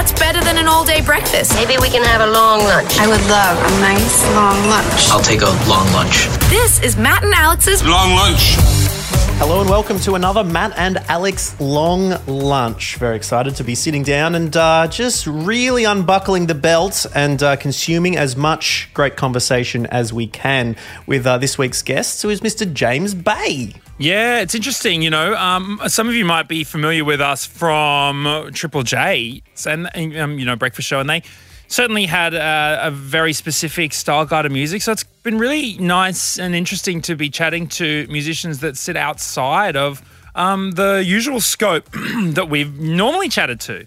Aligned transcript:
What's 0.00 0.18
better 0.18 0.40
than 0.40 0.56
an 0.56 0.66
all 0.66 0.82
day 0.82 1.02
breakfast? 1.02 1.54
Maybe 1.56 1.76
we 1.78 1.90
can 1.90 2.02
have 2.02 2.22
a 2.22 2.32
long 2.32 2.60
lunch. 2.60 2.98
I 2.98 3.06
would 3.06 3.20
love 3.28 3.58
a 3.58 3.80
nice 3.80 4.24
long 4.34 4.56
lunch. 4.66 5.10
I'll 5.10 5.20
take 5.20 5.42
a 5.42 5.50
long 5.68 5.92
lunch. 5.92 6.26
This 6.48 6.80
is 6.80 6.96
Matt 6.96 7.22
and 7.22 7.34
Alex's 7.34 7.84
Long 7.84 8.14
lunch. 8.14 8.56
Hello 9.40 9.62
and 9.62 9.70
welcome 9.70 9.98
to 10.00 10.16
another 10.16 10.44
Matt 10.44 10.74
and 10.76 10.98
Alex 11.08 11.58
long 11.58 12.14
lunch. 12.26 12.96
Very 12.96 13.16
excited 13.16 13.56
to 13.56 13.64
be 13.64 13.74
sitting 13.74 14.02
down 14.02 14.34
and 14.34 14.54
uh, 14.54 14.86
just 14.86 15.26
really 15.26 15.84
unbuckling 15.84 16.46
the 16.46 16.54
belt 16.54 17.06
and 17.14 17.42
uh, 17.42 17.56
consuming 17.56 18.18
as 18.18 18.36
much 18.36 18.90
great 18.92 19.16
conversation 19.16 19.86
as 19.86 20.12
we 20.12 20.26
can 20.26 20.76
with 21.06 21.26
uh, 21.26 21.38
this 21.38 21.56
week's 21.56 21.80
guest, 21.80 22.20
who 22.20 22.28
is 22.28 22.42
Mr. 22.42 22.70
James 22.70 23.14
Bay. 23.14 23.72
Yeah, 23.96 24.40
it's 24.40 24.54
interesting. 24.54 25.00
You 25.00 25.08
know, 25.08 25.34
um, 25.34 25.80
some 25.86 26.06
of 26.06 26.14
you 26.14 26.26
might 26.26 26.46
be 26.46 26.62
familiar 26.62 27.06
with 27.06 27.22
us 27.22 27.46
from 27.46 28.50
Triple 28.52 28.82
J 28.82 29.42
and 29.66 29.88
um, 30.18 30.38
you 30.38 30.44
know 30.44 30.54
Breakfast 30.54 30.86
Show, 30.86 31.00
and 31.00 31.08
they 31.08 31.22
certainly 31.70 32.04
had 32.06 32.34
a, 32.34 32.80
a 32.82 32.90
very 32.90 33.32
specific 33.32 33.92
style 33.92 34.26
guide 34.26 34.44
of 34.44 34.52
music. 34.52 34.82
So 34.82 34.90
it's 34.92 35.04
been 35.04 35.38
really 35.38 35.78
nice 35.78 36.38
and 36.38 36.54
interesting 36.54 37.00
to 37.02 37.14
be 37.14 37.30
chatting 37.30 37.68
to 37.68 38.06
musicians 38.10 38.58
that 38.58 38.76
sit 38.76 38.96
outside 38.96 39.76
of 39.76 40.02
um, 40.34 40.72
the 40.72 41.02
usual 41.06 41.40
scope 41.40 41.88
that 41.92 42.48
we've 42.50 42.78
normally 42.78 43.28
chatted 43.28 43.60
to. 43.60 43.86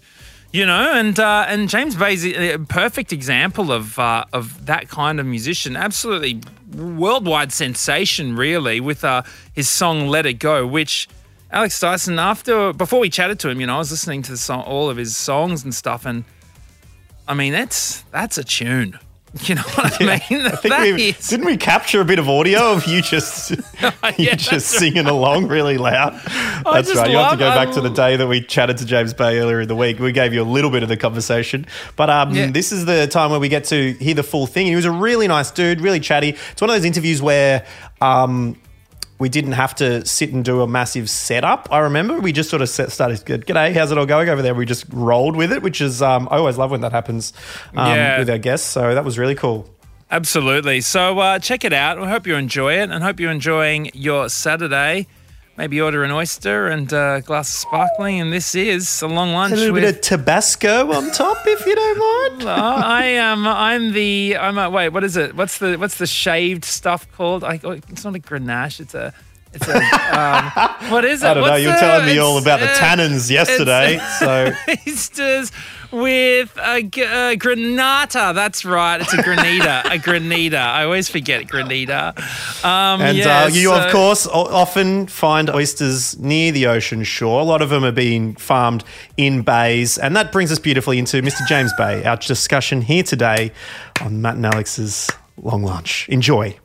You 0.50 0.64
know, 0.66 0.92
and 0.94 1.18
uh, 1.18 1.46
and 1.48 1.68
James 1.68 1.96
Bay's 1.96 2.24
a 2.24 2.58
perfect 2.58 3.12
example 3.12 3.72
of 3.72 3.98
uh, 3.98 4.24
of 4.32 4.66
that 4.66 4.88
kind 4.88 5.18
of 5.18 5.26
musician. 5.26 5.76
Absolutely 5.76 6.42
worldwide 6.72 7.52
sensation, 7.52 8.36
really, 8.36 8.78
with 8.78 9.04
uh, 9.04 9.22
his 9.52 9.68
song 9.68 10.06
"Let 10.06 10.26
It 10.26 10.34
Go," 10.34 10.64
which 10.64 11.08
Alex 11.50 11.80
Dyson, 11.80 12.20
after 12.20 12.72
before 12.72 13.00
we 13.00 13.10
chatted 13.10 13.40
to 13.40 13.48
him, 13.48 13.60
you 13.60 13.66
know, 13.66 13.74
I 13.74 13.78
was 13.78 13.90
listening 13.90 14.22
to 14.22 14.36
song, 14.36 14.62
all 14.62 14.88
of 14.88 14.96
his 14.96 15.16
songs 15.16 15.64
and 15.64 15.74
stuff, 15.74 16.06
and 16.06 16.22
I 17.26 17.34
mean, 17.34 17.52
that's 17.52 18.02
that's 18.12 18.38
a 18.38 18.44
tune. 18.44 18.98
You 19.48 19.56
know 19.56 19.62
what 19.62 20.00
I 20.00 20.04
mean? 20.30 20.46
I 20.46 20.50
think 20.50 20.62
That 20.72 20.82
we, 20.94 21.08
is- 21.08 21.26
didn't 21.28 21.46
we 21.46 21.56
capture 21.56 22.00
a 22.00 22.04
bit 22.04 22.20
of 22.20 22.28
audio 22.28 22.70
of 22.70 22.86
you 22.86 23.02
just 23.02 23.50
you 23.50 23.58
Yeah, 24.16 24.36
just 24.36 24.48
that's 24.48 24.64
singing 24.64 25.06
along 25.06 25.48
really 25.48 25.76
loud? 25.76 26.12
That's 26.64 26.94
right. 26.94 27.10
You 27.10 27.16
have 27.16 27.32
to 27.32 27.36
go 27.38 27.50
back 27.50 27.72
to 27.74 27.80
the 27.80 27.88
day 27.90 28.14
that 28.14 28.28
we 28.28 28.42
chatted 28.42 28.78
to 28.78 28.84
James 28.86 29.12
Bay 29.12 29.40
earlier 29.40 29.62
in 29.62 29.66
the 29.66 29.74
week. 29.74 29.98
We 29.98 30.12
gave 30.12 30.32
you 30.34 30.40
a 30.40 30.44
little 30.44 30.70
bit 30.70 30.84
of 30.84 30.88
the 30.88 30.96
conversation, 30.96 31.66
but 31.96 32.10
um, 32.10 32.32
Yeah. 32.32 32.52
this 32.52 32.70
is 32.70 32.84
the 32.84 33.08
time 33.08 33.32
where 33.32 33.40
we 33.40 33.48
get 33.48 33.64
to 33.64 33.94
hear 33.94 34.14
the 34.14 34.22
full 34.22 34.46
thing. 34.46 34.68
He 34.68 34.76
was 34.76 34.84
a 34.84 34.92
really 34.92 35.26
nice 35.26 35.50
dude, 35.50 35.80
really 35.80 35.98
chatty. 35.98 36.36
It's 36.52 36.60
one 36.60 36.70
of 36.70 36.76
those 36.76 36.84
interviews 36.84 37.20
where. 37.20 37.66
Um, 38.00 38.56
we 39.18 39.28
didn't 39.28 39.52
have 39.52 39.74
to 39.76 40.04
sit 40.06 40.32
and 40.32 40.44
do 40.44 40.60
a 40.62 40.66
massive 40.66 41.08
setup. 41.08 41.68
I 41.70 41.78
remember 41.80 42.18
we 42.20 42.32
just 42.32 42.50
sort 42.50 42.62
of 42.62 42.68
set, 42.68 42.90
started. 42.90 43.24
Good 43.24 43.46
G'day, 43.46 43.72
how's 43.72 43.92
it 43.92 43.98
all 43.98 44.06
going 44.06 44.28
over 44.28 44.42
there? 44.42 44.54
We 44.54 44.66
just 44.66 44.84
rolled 44.90 45.36
with 45.36 45.52
it, 45.52 45.62
which 45.62 45.80
is 45.80 46.02
um, 46.02 46.28
I 46.30 46.36
always 46.38 46.58
love 46.58 46.70
when 46.70 46.80
that 46.80 46.92
happens 46.92 47.32
um, 47.76 47.88
Yeah. 47.94 48.18
with 48.18 48.28
our 48.30 48.38
guests. 48.38 48.66
So 48.66 48.94
that 48.94 49.04
was 49.04 49.18
really 49.18 49.34
cool. 49.34 49.68
Absolutely. 50.10 50.80
So 50.80 51.18
uh, 51.18 51.38
check 51.38 51.64
it 51.64 51.72
out. 51.72 51.98
I 51.98 52.08
hope 52.08 52.26
you 52.26 52.34
enjoy 52.36 52.74
it 52.80 52.90
and 52.90 53.02
hope 53.02 53.18
you're 53.20 53.30
enjoying 53.30 53.90
your 53.94 54.28
Saturday. 54.28 55.06
Maybe 55.56 55.80
order 55.80 56.02
an 56.02 56.10
oyster 56.10 56.66
and 56.66 56.92
a 56.92 57.22
glass 57.24 57.48
of 57.48 57.54
sparkling. 57.60 58.20
And 58.20 58.32
this 58.32 58.56
is 58.56 59.02
a 59.02 59.06
long 59.06 59.32
lunch 59.32 59.52
A 59.52 59.56
little 59.56 59.72
with. 59.74 59.84
bit 59.84 59.94
of 59.96 60.00
Tabasco 60.00 60.92
on 60.92 61.12
top, 61.12 61.38
if 61.46 61.64
you 61.64 61.76
don't 61.76 61.98
mind. 62.38 62.48
I 62.50 63.04
am. 63.04 63.46
I'm 63.46 63.92
the. 63.92 64.36
I'm. 64.36 64.58
A, 64.58 64.68
wait. 64.68 64.88
What 64.88 65.04
is 65.04 65.16
it? 65.16 65.36
What's 65.36 65.58
the 65.58 65.76
What's 65.76 65.98
the 65.98 66.08
shaved 66.08 66.64
stuff 66.64 67.06
called? 67.12 67.44
I, 67.44 67.60
oh, 67.62 67.70
it's 67.70 68.02
not 68.04 68.16
a 68.16 68.18
Grenache. 68.18 68.80
It's 68.80 68.94
a. 68.94 69.14
It's 69.52 69.68
a. 69.68 69.76
Um, 69.76 70.50
what 70.90 71.04
is 71.04 71.22
it? 71.22 71.26
I 71.28 71.34
don't 71.34 71.46
know. 71.46 71.54
You 71.54 71.68
were 71.68 71.74
the- 71.74 71.78
telling 71.78 72.06
me 72.06 72.18
all 72.18 72.36
about 72.38 72.58
the 72.58 72.66
tannins 72.66 73.30
yesterday. 73.30 74.00
So 74.18 74.52
oysters 74.88 75.52
with 75.94 76.56
a, 76.62 76.82
g- 76.82 77.02
a 77.02 77.36
granata. 77.36 78.34
That's 78.34 78.64
right. 78.64 79.00
It's 79.00 79.12
a 79.14 79.18
granita. 79.18 79.84
a 79.86 79.98
granita. 79.98 80.56
I 80.58 80.84
always 80.84 81.08
forget 81.08 81.44
granita. 81.46 82.16
Um, 82.64 83.00
and 83.00 83.16
yeah, 83.18 83.44
uh, 83.44 83.48
you, 83.48 83.68
so- 83.68 83.84
of 83.86 83.92
course, 83.92 84.26
o- 84.26 84.32
often 84.52 85.06
find 85.06 85.48
oysters 85.50 86.18
near 86.18 86.52
the 86.52 86.66
ocean 86.66 87.04
shore. 87.04 87.40
A 87.40 87.44
lot 87.44 87.62
of 87.62 87.70
them 87.70 87.84
are 87.84 87.92
being 87.92 88.34
farmed 88.36 88.84
in 89.16 89.42
bays, 89.42 89.96
and 89.98 90.14
that 90.16 90.32
brings 90.32 90.50
us 90.52 90.58
beautifully 90.58 90.98
into 90.98 91.22
Mr. 91.22 91.46
James 91.48 91.72
Bay, 91.78 92.04
our 92.04 92.16
discussion 92.16 92.82
here 92.82 93.02
today 93.02 93.52
on 94.00 94.20
Matt 94.20 94.36
and 94.36 94.46
Alex's 94.46 95.10
long 95.36 95.62
lunch. 95.62 96.08
Enjoy. 96.08 96.56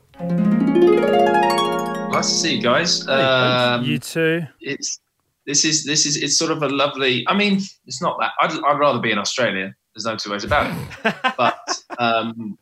Nice 2.11 2.27
to 2.29 2.35
see 2.35 2.55
you 2.55 2.61
guys. 2.61 3.07
Um, 3.07 3.83
you 3.85 3.99
too. 3.99 4.41
it's 4.59 4.99
this 5.49 5.65
is 5.65 5.83
this 5.83 6.05
is 6.05 6.15
it's 6.15 6.37
sort 6.37 6.51
of 6.51 6.61
a 6.61 6.69
lovely. 6.69 7.25
I 7.27 7.35
mean, 7.35 7.59
it's 7.87 8.01
not 8.03 8.17
that. 8.19 8.31
I'd, 8.39 8.51
I'd 8.63 8.77
rather 8.77 8.99
be 8.99 9.11
in 9.11 9.17
Australia. 9.17 9.73
There's 9.95 10.05
no 10.05 10.15
two 10.15 10.29
ways 10.29 10.43
about 10.43 10.71
it. 10.71 11.15
but 11.37 11.83
um, 11.97 12.55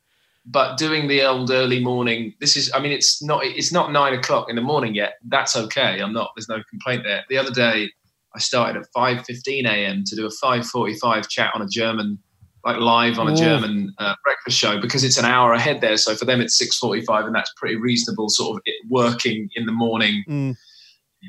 but 0.45 0.77
doing 0.77 1.09
the 1.09 1.23
old 1.23 1.51
early 1.51 1.83
morning. 1.83 2.33
This 2.39 2.55
is. 2.55 2.71
I 2.73 2.79
mean, 2.79 2.93
it's 2.93 3.21
not. 3.21 3.43
It's 3.43 3.73
not 3.73 3.91
nine 3.91 4.13
o'clock 4.13 4.49
in 4.49 4.55
the 4.55 4.61
morning 4.61 4.95
yet. 4.95 5.15
That's 5.25 5.57
okay. 5.57 5.99
I'm 5.99 6.13
not. 6.13 6.31
There's 6.37 6.47
no 6.47 6.63
complaint 6.69 7.03
there. 7.03 7.25
The 7.27 7.37
other 7.37 7.51
day, 7.51 7.89
I 8.33 8.39
started 8.39 8.79
at 8.79 8.87
five 8.93 9.25
fifteen 9.25 9.65
a.m. 9.65 10.05
to 10.05 10.15
do 10.15 10.25
a 10.25 10.31
five 10.31 10.65
forty 10.65 10.95
five 10.95 11.27
chat 11.27 11.51
on 11.53 11.61
a 11.61 11.67
German. 11.67 12.17
Like 12.63 12.77
live 12.77 13.19
on 13.19 13.27
a. 13.27 13.35
German 13.35 13.93
uh, 13.97 14.15
breakfast 14.23 14.57
show 14.57 14.79
because 14.79 15.03
it's 15.03 15.17
an 15.17 15.25
hour 15.25 15.51
ahead 15.53 15.81
there. 15.81 15.97
So 15.97 16.15
for 16.15 16.23
them 16.23 16.39
it's 16.39 16.57
six 16.57 16.77
forty-five, 16.77 17.25
and 17.25 17.35
that's 17.35 17.51
pretty 17.57 17.75
reasonable. 17.75 18.29
Sort 18.29 18.57
of 18.57 18.63
working 18.89 19.49
in 19.55 19.65
the 19.65 19.71
morning 19.73 20.23
Mm. 20.27 20.55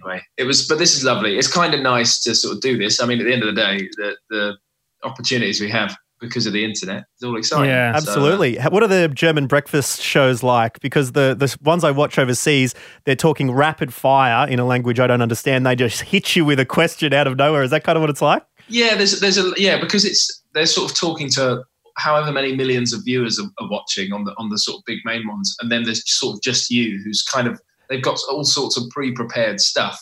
Anyway, 0.05 0.23
it 0.37 0.45
was, 0.45 0.67
but 0.67 0.79
this 0.79 0.95
is 0.95 1.05
lovely. 1.05 1.39
It's 1.39 1.53
kind 1.53 1.75
of 1.75 1.81
nice 1.81 2.21
to 2.23 2.35
sort 2.35 2.55
of 2.55 2.61
do 2.61 2.77
this. 2.77 3.01
I 3.01 3.07
mean, 3.07 3.21
at 3.21 3.25
the 3.25 3.33
end 3.33 3.43
of 3.43 3.55
the 3.55 3.61
day, 3.61 3.89
the, 3.97 4.17
the 4.31 4.57
opportunities 5.05 5.61
we 5.61 5.71
have 5.71 5.97
because 6.21 6.47
of 6.47 6.53
the 6.53 6.65
internet 6.65 7.05
is 7.17 7.23
all 7.23 7.37
exciting. 7.37 7.71
Yeah. 7.71 7.93
So, 7.93 8.11
uh, 8.11 8.15
Absolutely. 8.15 8.57
What 8.59 8.83
are 8.83 8.89
the 8.89 9.09
German 9.09 9.47
breakfast 9.47 10.03
shows 10.03 10.43
like? 10.43 10.81
Because 10.81 11.13
the, 11.13 11.37
the 11.39 11.57
ones 11.63 11.85
I 11.85 11.93
watch 11.93 12.19
overseas, 12.19 12.75
they're 13.05 13.15
talking 13.15 13.53
rapid 13.53 13.95
fire 13.95 14.49
in 14.49 14.59
a 14.59 14.65
language 14.65 14.99
I 14.99 15.07
don't 15.07 15.23
understand. 15.23 15.65
They 15.65 15.77
just 15.77 16.03
hit 16.03 16.35
you 16.35 16.45
with 16.45 16.59
a 16.59 16.67
question 16.67 17.13
out 17.13 17.29
of 17.29 17.37
nowhere. 17.37 17.63
Is 17.63 17.71
that 17.71 17.85
kind 17.85 17.97
of 17.97 18.01
what 18.01 18.11
it's 18.11 18.23
like? 18.23 18.43
yeah, 18.69 18.95
there's, 18.95 19.21
there's 19.21 19.39
a, 19.39 19.53
yeah, 19.57 19.81
because 19.81 20.05
it's, 20.05 20.43
they're 20.55 20.67
sort 20.67 20.91
of 20.91 20.97
talking 20.97 21.29
to 21.31 21.63
however 21.97 22.31
many 22.31 22.55
millions 22.55 22.93
of 22.93 23.05
viewers 23.05 23.39
are, 23.39 23.49
are 23.59 23.71
watching 23.71 24.13
on 24.13 24.25
the, 24.25 24.35
on 24.39 24.51
the 24.51 24.59
sort 24.59 24.79
of 24.79 24.85
big 24.87 24.99
main 25.05 25.27
ones. 25.27 25.57
And 25.61 25.73
then 25.73 25.85
there's 25.85 26.03
sort 26.11 26.37
of 26.37 26.43
just 26.43 26.71
you 26.71 27.01
who's 27.05 27.23
kind 27.23 27.49
of, 27.49 27.61
they've 27.89 28.03
got 28.03 28.19
all 28.31 28.45
sorts 28.45 28.77
of 28.77 28.89
pre-prepared 28.91 29.61
stuff. 29.61 29.99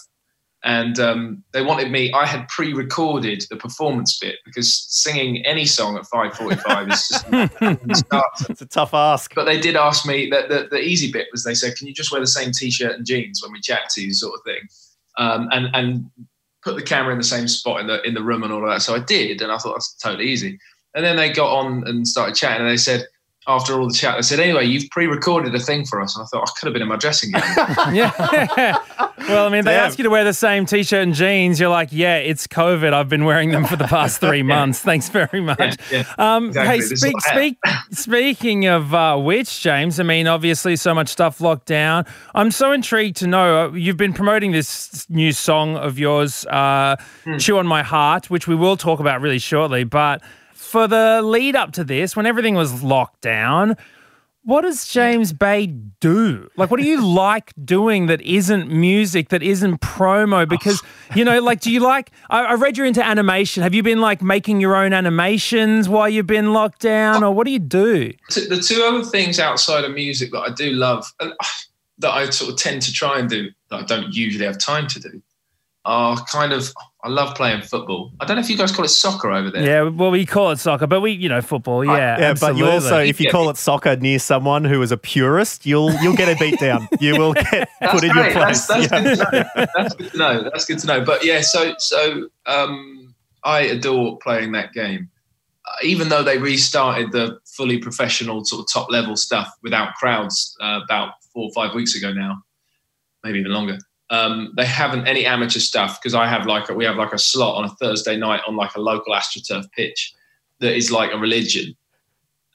And 0.65 0.99
um, 0.99 1.45
they 1.53 1.63
wanted 1.63 1.93
me. 1.93 2.13
I 2.13 2.27
had 2.27 2.49
pre-recorded 2.49 3.45
the 3.51 3.57
performance 3.57 4.19
bit 4.19 4.37
because 4.45 4.85
singing 4.89 5.45
any 5.47 5.65
song 5.65 5.97
at 5.97 6.05
5:45 6.05 6.93
is 6.93 7.09
just. 7.09 7.27
It's 8.51 8.63
a 8.63 8.67
tough 8.67 8.93
ask. 8.93 9.33
But 9.35 9.45
they 9.45 9.61
did 9.61 9.77
ask 9.77 10.05
me 10.07 10.29
that 10.31 10.49
the, 10.49 10.67
the 10.69 10.81
easy 10.81 11.13
bit 11.13 11.29
was 11.31 11.45
they 11.45 11.55
said, 11.55 11.77
"Can 11.77 11.87
you 11.87 11.95
just 11.95 12.11
wear 12.11 12.21
the 12.21 12.27
same 12.27 12.51
t-shirt 12.51 12.97
and 12.97 13.07
jeans 13.07 13.43
when 13.43 13.53
we 13.53 13.61
chat 13.61 13.91
to 13.91 14.03
you?" 14.03 14.13
sort 14.13 14.35
of 14.35 14.43
thing, 14.45 14.69
um, 15.19 15.49
and 15.53 15.69
and 15.73 16.11
put 16.63 16.75
the 16.75 16.83
camera 16.83 17.13
in 17.13 17.19
the 17.19 17.25
same 17.25 17.47
spot 17.47 17.81
in 17.81 17.87
the 17.87 18.03
in 18.03 18.15
the 18.15 18.23
room 18.23 18.43
and 18.43 18.53
all 18.53 18.65
of 18.65 18.71
that. 18.71 18.83
So 18.83 18.97
I 18.97 19.01
did, 19.01 19.43
and 19.43 19.53
I 19.53 19.59
thought 19.59 19.75
that's 19.75 19.95
totally 19.95 20.27
easy. 20.27 20.59
And 20.97 21.05
then 21.05 21.17
they 21.17 21.31
got 21.31 21.55
on 21.55 21.87
and 21.87 22.09
started 22.09 22.35
chatting, 22.35 22.63
and 22.63 22.71
they 22.71 22.79
said. 22.79 23.07
After 23.49 23.79
all 23.81 23.87
the 23.87 23.95
chat, 23.95 24.17
they 24.17 24.23
said, 24.23 24.41
"Anyway, 24.41 24.65
you've 24.67 24.91
pre-recorded 24.91 25.55
a 25.55 25.59
thing 25.61 25.85
for 25.85 26.01
us," 26.01 26.17
and 26.17 26.25
I 26.25 26.27
thought 26.27 26.49
I 26.49 26.53
could 26.59 26.67
have 26.67 26.73
been 26.73 26.83
in 26.83 26.89
my 26.89 26.97
dressing 26.97 27.31
gown. 27.31 27.43
Yeah. 27.95 28.11
well, 29.29 29.47
I 29.47 29.51
mean, 29.51 29.65
they 29.65 29.73
Damn. 29.73 29.87
ask 29.87 29.99
you 29.99 30.03
to 30.05 30.11
wear 30.11 30.25
the 30.25 30.35
same 30.35 30.67
t-shirt 30.67 31.03
and 31.03 31.15
jeans. 31.15 31.61
You're 31.61 31.69
like, 31.71 31.91
yeah, 31.93 32.17
it's 32.17 32.47
COVID. 32.49 32.93
I've 32.93 33.09
been 33.09 33.25
wearing 33.25 33.51
them 33.53 33.65
for 33.65 33.77
the 33.77 33.85
past 33.87 34.19
three 34.21 34.43
months. 34.43 34.81
Thanks 34.81 35.09
very 35.09 35.41
much. 35.41 35.59
Yeah, 35.93 36.03
yeah. 36.19 36.35
Um, 36.37 36.49
Exactly. 36.49 36.75
Hey, 36.77 36.81
speak, 36.83 37.21
speak, 37.21 37.59
speaking 37.93 38.67
of 38.67 38.93
uh, 38.95 39.17
which, 39.17 39.61
James, 39.63 40.01
I 40.01 40.03
mean, 40.03 40.27
obviously, 40.27 40.75
so 40.77 40.93
much 40.95 41.09
stuff 41.09 41.41
locked 41.41 41.67
down. 41.67 42.05
I'm 42.35 42.51
so 42.51 42.73
intrigued 42.73 43.17
to 43.19 43.27
know. 43.27 43.67
Uh, 43.67 43.73
you've 43.73 43.97
been 43.97 44.13
promoting 44.13 44.53
this 44.53 45.09
new 45.09 45.33
song 45.33 45.77
of 45.77 45.99
yours, 45.99 46.45
uh, 46.47 46.97
Hmm. 47.25 47.39
"Chew 47.39 47.59
on 47.59 47.67
My 47.67 47.83
Heart," 47.83 48.29
which 48.31 48.47
we 48.49 48.55
will 48.55 48.77
talk 48.77 49.01
about 49.01 49.21
really 49.21 49.39
shortly. 49.39 49.85
But 49.85 50.21
for 50.67 50.87
the 50.89 51.23
lead 51.23 51.57
up 51.57 51.73
to 51.73 51.85
this, 51.85 52.17
when 52.17 52.27
everything 52.27 52.55
was 52.55 52.83
locked 52.83 53.21
down, 53.23 53.77
what 54.43 54.63
does 54.63 54.87
James 54.87 55.33
Bay 55.33 55.67
do? 55.67 56.49
Like, 56.57 56.71
what 56.71 56.79
do 56.79 56.87
you 56.87 57.05
like 57.15 57.53
doing 57.65 58.07
that 58.07 58.21
isn't 58.23 58.71
music, 58.71 59.31
that 59.31 59.43
isn't 59.43 59.81
promo? 59.81 60.49
Because, 60.49 60.83
you 61.15 61.25
know, 61.25 61.41
like, 61.41 61.61
do 61.61 61.73
you 61.73 61.81
like, 61.81 62.13
I, 62.31 62.45
I 62.45 62.55
read 62.55 62.77
you're 62.77 62.87
into 62.87 63.05
animation. 63.05 63.65
Have 63.65 63.75
you 63.75 63.83
been 63.83 64.01
like 64.01 64.23
making 64.23 64.61
your 64.61 64.77
own 64.77 64.93
animations 64.93 65.89
while 65.89 66.09
you've 66.09 66.29
been 66.29 66.53
locked 66.53 66.81
down, 66.81 67.25
or 67.25 67.33
what 67.33 67.45
do 67.45 67.51
you 67.51 67.59
do? 67.59 68.13
The 68.29 68.65
two 68.65 68.83
other 68.83 69.05
things 69.05 69.41
outside 69.41 69.85
of 69.85 69.93
music 69.93 70.31
that 70.31 70.41
I 70.41 70.51
do 70.51 70.71
love 70.73 71.13
uh, 71.19 71.31
that 71.99 72.13
I 72.13 72.31
sort 72.31 72.53
of 72.53 72.59
tend 72.59 72.83
to 72.83 72.93
try 72.93 73.19
and 73.19 73.29
do 73.29 73.51
that 73.71 73.81
I 73.81 73.83
don't 73.85 74.15
usually 74.15 74.45
have 74.45 74.59
time 74.59 74.87
to 74.89 75.01
do 75.01 75.23
are 75.85 76.17
kind 76.31 76.53
of 76.53 76.73
I 77.07 77.09
love 77.09 77.37
playing 77.37 77.63
football. 77.63 78.11
I 78.19 78.25
don't 78.25 78.35
know 78.35 78.43
if 78.43 78.51
you 78.51 78.57
guys 78.57 78.73
call 78.73 78.85
it 78.85 78.89
soccer 78.89 79.31
over 79.31 79.49
there. 79.49 79.65
Yeah, 79.65 79.83
well, 79.83 80.11
we 80.11 80.27
call 80.27 80.51
it 80.51 80.59
soccer, 80.59 80.89
but 80.89 81.01
we, 81.01 81.13
you 81.13 81.29
know, 81.29 81.41
football. 81.41 81.85
Yeah, 81.85 82.19
Yeah, 82.19 82.35
but 82.35 82.57
you 82.57 82.67
also, 82.67 82.99
if 82.99 83.21
you 83.21 83.31
call 83.31 83.49
it 83.49 83.57
soccer 83.57 83.95
near 83.95 84.19
someone 84.19 84.65
who 84.65 84.83
is 84.83 84.91
a 84.91 84.97
purist, 84.97 85.65
you'll 85.65 85.93
you'll 86.03 86.17
get 86.17 86.29
a 86.29 86.37
beat 86.37 86.59
down. 86.59 86.89
You 87.01 87.17
will 87.17 87.35
get 87.35 87.69
That's 87.79 87.93
put 87.93 88.03
in 88.03 88.13
your 88.13 88.31
place. 88.33 88.67
That's, 88.67 88.89
that's, 88.89 88.91
Yeah. 88.91 89.03
good 89.03 89.19
to 89.19 89.57
know. 89.57 89.67
that's 89.77 89.95
good 89.95 90.11
to 90.11 90.17
know. 90.17 90.43
That's 90.43 90.65
good 90.65 90.79
to 90.81 90.87
know. 90.89 91.05
But 91.05 91.25
yeah, 91.25 91.43
so 91.43 91.75
so 91.79 92.29
um, 92.47 93.15
I 93.45 93.61
adore 93.61 94.19
playing 94.19 94.51
that 94.53 94.73
game, 94.73 95.09
even 95.85 96.09
though 96.09 96.25
they 96.25 96.39
restarted 96.39 97.13
the 97.13 97.39
fully 97.45 97.79
professional 97.79 98.45
sort 98.45 98.63
of 98.63 98.73
top 98.73 98.91
level 98.91 99.15
stuff 99.15 99.55
without 99.63 99.95
crowds 99.95 100.57
uh, 100.61 100.81
about 100.83 101.13
four 101.33 101.45
or 101.45 101.53
five 101.55 101.73
weeks 101.73 101.95
ago 101.95 102.13
now, 102.13 102.43
maybe 103.23 103.39
even 103.39 103.53
longer. 103.53 103.79
Um, 104.11 104.53
they 104.57 104.65
haven't 104.65 105.07
any 105.07 105.27
amateur 105.27 105.59
stuff 105.59 106.01
because 106.01 106.15
I 106.15 106.29
have 106.29 106.47
like 106.47 106.69
a, 106.69 106.75
we 106.75 106.85
have 106.85 106.97
like 106.97 107.13
a 107.13 107.19
slot 107.19 107.57
on 107.57 107.65
a 107.65 107.75
Thursday 107.77 108.17
night 108.17 108.41
on 108.47 108.55
like 108.55 108.75
a 108.77 108.81
local 108.81 109.13
astroturf 109.13 109.71
pitch 109.73 110.15
that 110.61 110.77
is 110.77 110.93
like 110.93 111.13
a 111.13 111.19
religion, 111.19 111.77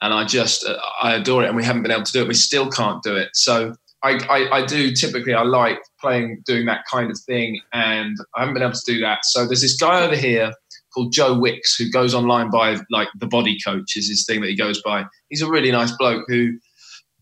and 0.00 0.14
I 0.14 0.24
just 0.24 0.66
uh, 0.66 0.78
I 1.02 1.14
adore 1.14 1.44
it, 1.44 1.48
and 1.48 1.56
we 1.56 1.64
haven't 1.64 1.82
been 1.82 1.92
able 1.92 2.04
to 2.04 2.12
do 2.12 2.22
it. 2.22 2.28
We 2.28 2.34
still 2.34 2.70
can't 2.70 3.02
do 3.02 3.16
it. 3.16 3.30
So 3.34 3.74
I, 4.02 4.18
I, 4.28 4.58
I 4.58 4.66
do 4.66 4.92
typically 4.92 5.34
I 5.34 5.42
like 5.42 5.78
playing 6.00 6.42
doing 6.46 6.66
that 6.66 6.84
kind 6.90 7.10
of 7.10 7.18
thing, 7.20 7.60
and 7.72 8.16
I 8.34 8.40
haven't 8.40 8.54
been 8.54 8.62
able 8.62 8.72
to 8.72 8.92
do 8.92 9.00
that. 9.00 9.24
So 9.24 9.46
there's 9.46 9.62
this 9.62 9.76
guy 9.76 10.04
over 10.04 10.16
here 10.16 10.52
called 10.92 11.12
Joe 11.12 11.38
Wicks 11.38 11.76
who 11.76 11.90
goes 11.90 12.14
online 12.14 12.50
by 12.50 12.78
like 12.90 13.08
the 13.18 13.26
Body 13.26 13.58
Coach 13.64 13.96
is 13.96 14.08
his 14.08 14.26
thing 14.26 14.40
that 14.40 14.50
he 14.50 14.56
goes 14.56 14.82
by. 14.82 15.04
He's 15.28 15.42
a 15.42 15.48
really 15.48 15.70
nice 15.70 15.92
bloke 15.92 16.24
who 16.28 16.58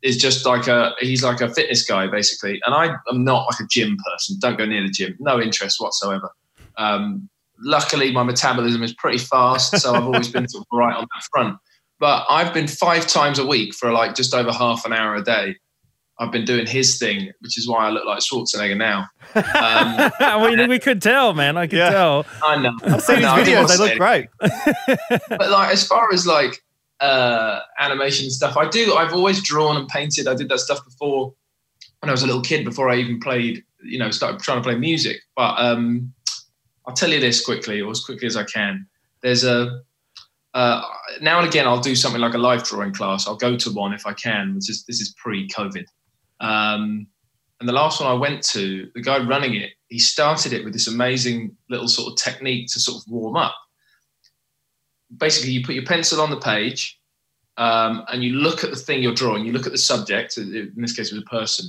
is 0.02 0.16
just 0.16 0.46
like 0.46 0.66
a 0.66 0.92
he's 1.00 1.22
like 1.22 1.40
a 1.40 1.48
fitness 1.52 1.84
guy 1.84 2.06
basically, 2.06 2.60
and 2.64 2.74
I 2.74 2.94
am 3.10 3.24
not 3.24 3.46
like 3.50 3.60
a 3.60 3.66
gym 3.70 3.96
person. 4.10 4.36
Don't 4.40 4.56
go 4.58 4.64
near 4.64 4.82
the 4.82 4.90
gym. 4.90 5.16
No 5.20 5.40
interest 5.40 5.80
whatsoever. 5.80 6.30
Um, 6.78 7.28
luckily, 7.62 8.12
my 8.12 8.22
metabolism 8.22 8.82
is 8.82 8.94
pretty 8.94 9.18
fast, 9.18 9.76
so 9.78 9.94
I've 9.94 10.04
always 10.04 10.28
been 10.28 10.48
sort 10.48 10.62
of 10.62 10.66
right 10.78 10.96
on 10.96 11.02
that 11.14 11.24
front. 11.32 11.58
But 11.98 12.24
I've 12.30 12.54
been 12.54 12.66
five 12.66 13.06
times 13.06 13.38
a 13.38 13.44
week 13.46 13.74
for 13.74 13.92
like 13.92 14.14
just 14.14 14.32
over 14.34 14.52
half 14.52 14.86
an 14.86 14.92
hour 14.94 15.14
a 15.16 15.22
day. 15.22 15.56
I've 16.18 16.30
been 16.32 16.44
doing 16.44 16.66
his 16.66 16.98
thing, 16.98 17.30
which 17.40 17.56
is 17.56 17.66
why 17.66 17.86
I 17.86 17.90
look 17.90 18.04
like 18.04 18.18
Schwarzenegger 18.20 18.76
now. 18.76 19.06
Um, 19.34 20.42
we, 20.58 20.66
we 20.66 20.78
could 20.78 21.00
tell, 21.00 21.32
man. 21.32 21.56
I 21.56 21.66
could 21.66 21.78
Yeah. 21.78 21.90
tell. 21.90 22.26
I 22.42 22.56
know. 22.60 22.72
I've 22.84 23.02
seen 23.02 23.16
his 23.16 23.24
I 23.26 23.42
didn't 23.42 23.64
videos; 23.66 23.68
they 23.68 23.76
look 23.78 23.98
great. 23.98 24.28
but 25.28 25.50
like 25.50 25.72
as 25.72 25.86
far 25.86 26.12
as 26.12 26.26
like 26.26 26.62
uh 27.00 27.60
animation 27.78 28.30
stuff. 28.30 28.56
I 28.56 28.68
do 28.68 28.94
i've 28.94 29.12
always 29.12 29.42
drawn 29.42 29.76
and 29.76 29.88
painted. 29.88 30.28
I 30.28 30.34
did 30.34 30.48
that 30.50 30.60
stuff 30.60 30.84
before 30.84 31.34
when 32.00 32.10
i 32.10 32.12
was 32.12 32.22
a 32.22 32.26
little 32.26 32.42
kid 32.42 32.64
before 32.64 32.88
i 32.88 32.96
even 32.96 33.20
played 33.20 33.62
you 33.82 33.98
know 33.98 34.10
started 34.10 34.40
trying 34.40 34.58
to 34.58 34.62
play 34.62 34.76
music. 34.76 35.20
But 35.36 35.54
um 35.58 36.12
i'll 36.86 36.94
tell 36.94 37.10
you 37.10 37.20
this 37.20 37.44
quickly 37.44 37.80
or 37.80 37.90
as 37.90 38.04
quickly 38.04 38.26
as 38.26 38.36
i 38.36 38.44
can. 38.44 38.86
There's 39.22 39.44
a 39.44 39.82
uh, 40.52 40.82
now 41.20 41.38
and 41.38 41.46
again 41.46 41.66
i'll 41.66 41.80
do 41.80 41.94
something 41.94 42.20
like 42.20 42.34
a 42.34 42.38
live 42.38 42.64
drawing 42.64 42.92
class. 42.92 43.26
I'll 43.26 43.36
go 43.36 43.56
to 43.56 43.70
one 43.70 43.92
if 43.92 44.06
i 44.06 44.12
can 44.12 44.54
which 44.54 44.68
is 44.68 44.84
this 44.84 45.00
is 45.00 45.14
pre-covid. 45.16 45.84
Um 46.40 47.06
and 47.60 47.68
the 47.68 47.72
last 47.72 48.00
one 48.00 48.10
i 48.10 48.14
went 48.14 48.42
to 48.42 48.90
the 48.94 49.02
guy 49.02 49.18
running 49.24 49.54
it 49.54 49.70
he 49.88 49.98
started 49.98 50.52
it 50.52 50.64
with 50.64 50.72
this 50.72 50.88
amazing 50.88 51.56
little 51.68 51.88
sort 51.88 52.12
of 52.12 52.16
technique 52.16 52.68
to 52.72 52.80
sort 52.80 52.96
of 52.96 53.10
warm 53.10 53.36
up 53.36 53.54
basically 55.16 55.50
you 55.50 55.64
put 55.64 55.74
your 55.74 55.84
pencil 55.84 56.20
on 56.20 56.30
the 56.30 56.40
page 56.40 56.98
um, 57.56 58.04
and 58.08 58.22
you 58.22 58.34
look 58.34 58.64
at 58.64 58.70
the 58.70 58.76
thing 58.76 59.02
you're 59.02 59.14
drawing. 59.14 59.44
You 59.44 59.52
look 59.52 59.66
at 59.66 59.72
the 59.72 59.78
subject 59.78 60.38
in 60.38 60.72
this 60.76 60.94
case 60.94 61.10
it 61.10 61.14
was 61.14 61.22
a 61.22 61.30
person 61.30 61.66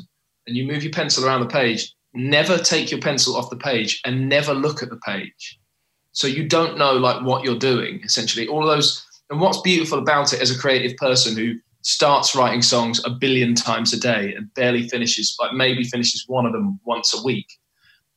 and 0.47 0.55
you 0.55 0.65
move 0.65 0.83
your 0.83 0.93
pencil 0.93 1.25
around 1.25 1.41
the 1.41 1.47
page. 1.47 1.93
Never 2.13 2.57
take 2.57 2.91
your 2.91 2.99
pencil 2.99 3.35
off 3.35 3.49
the 3.49 3.57
page 3.57 4.01
and 4.05 4.27
never 4.27 4.53
look 4.53 4.83
at 4.83 4.89
the 4.89 4.97
page. 4.97 5.59
So 6.13 6.27
you 6.27 6.47
don't 6.47 6.77
know 6.77 6.93
like 6.93 7.23
what 7.23 7.43
you're 7.43 7.57
doing 7.57 8.01
essentially. 8.03 8.47
All 8.47 8.65
those 8.65 9.05
and 9.29 9.39
what's 9.39 9.61
beautiful 9.61 9.99
about 9.99 10.33
it 10.33 10.41
as 10.41 10.51
a 10.51 10.59
creative 10.59 10.95
person 10.97 11.35
who 11.35 11.55
starts 11.83 12.35
writing 12.35 12.61
songs 12.61 13.03
a 13.05 13.09
billion 13.09 13.55
times 13.55 13.93
a 13.93 13.99
day 13.99 14.35
and 14.35 14.53
barely 14.53 14.88
finishes 14.88 15.35
like 15.39 15.53
maybe 15.53 15.83
finishes 15.83 16.25
one 16.27 16.45
of 16.45 16.51
them 16.51 16.79
once 16.85 17.17
a 17.17 17.23
week 17.23 17.47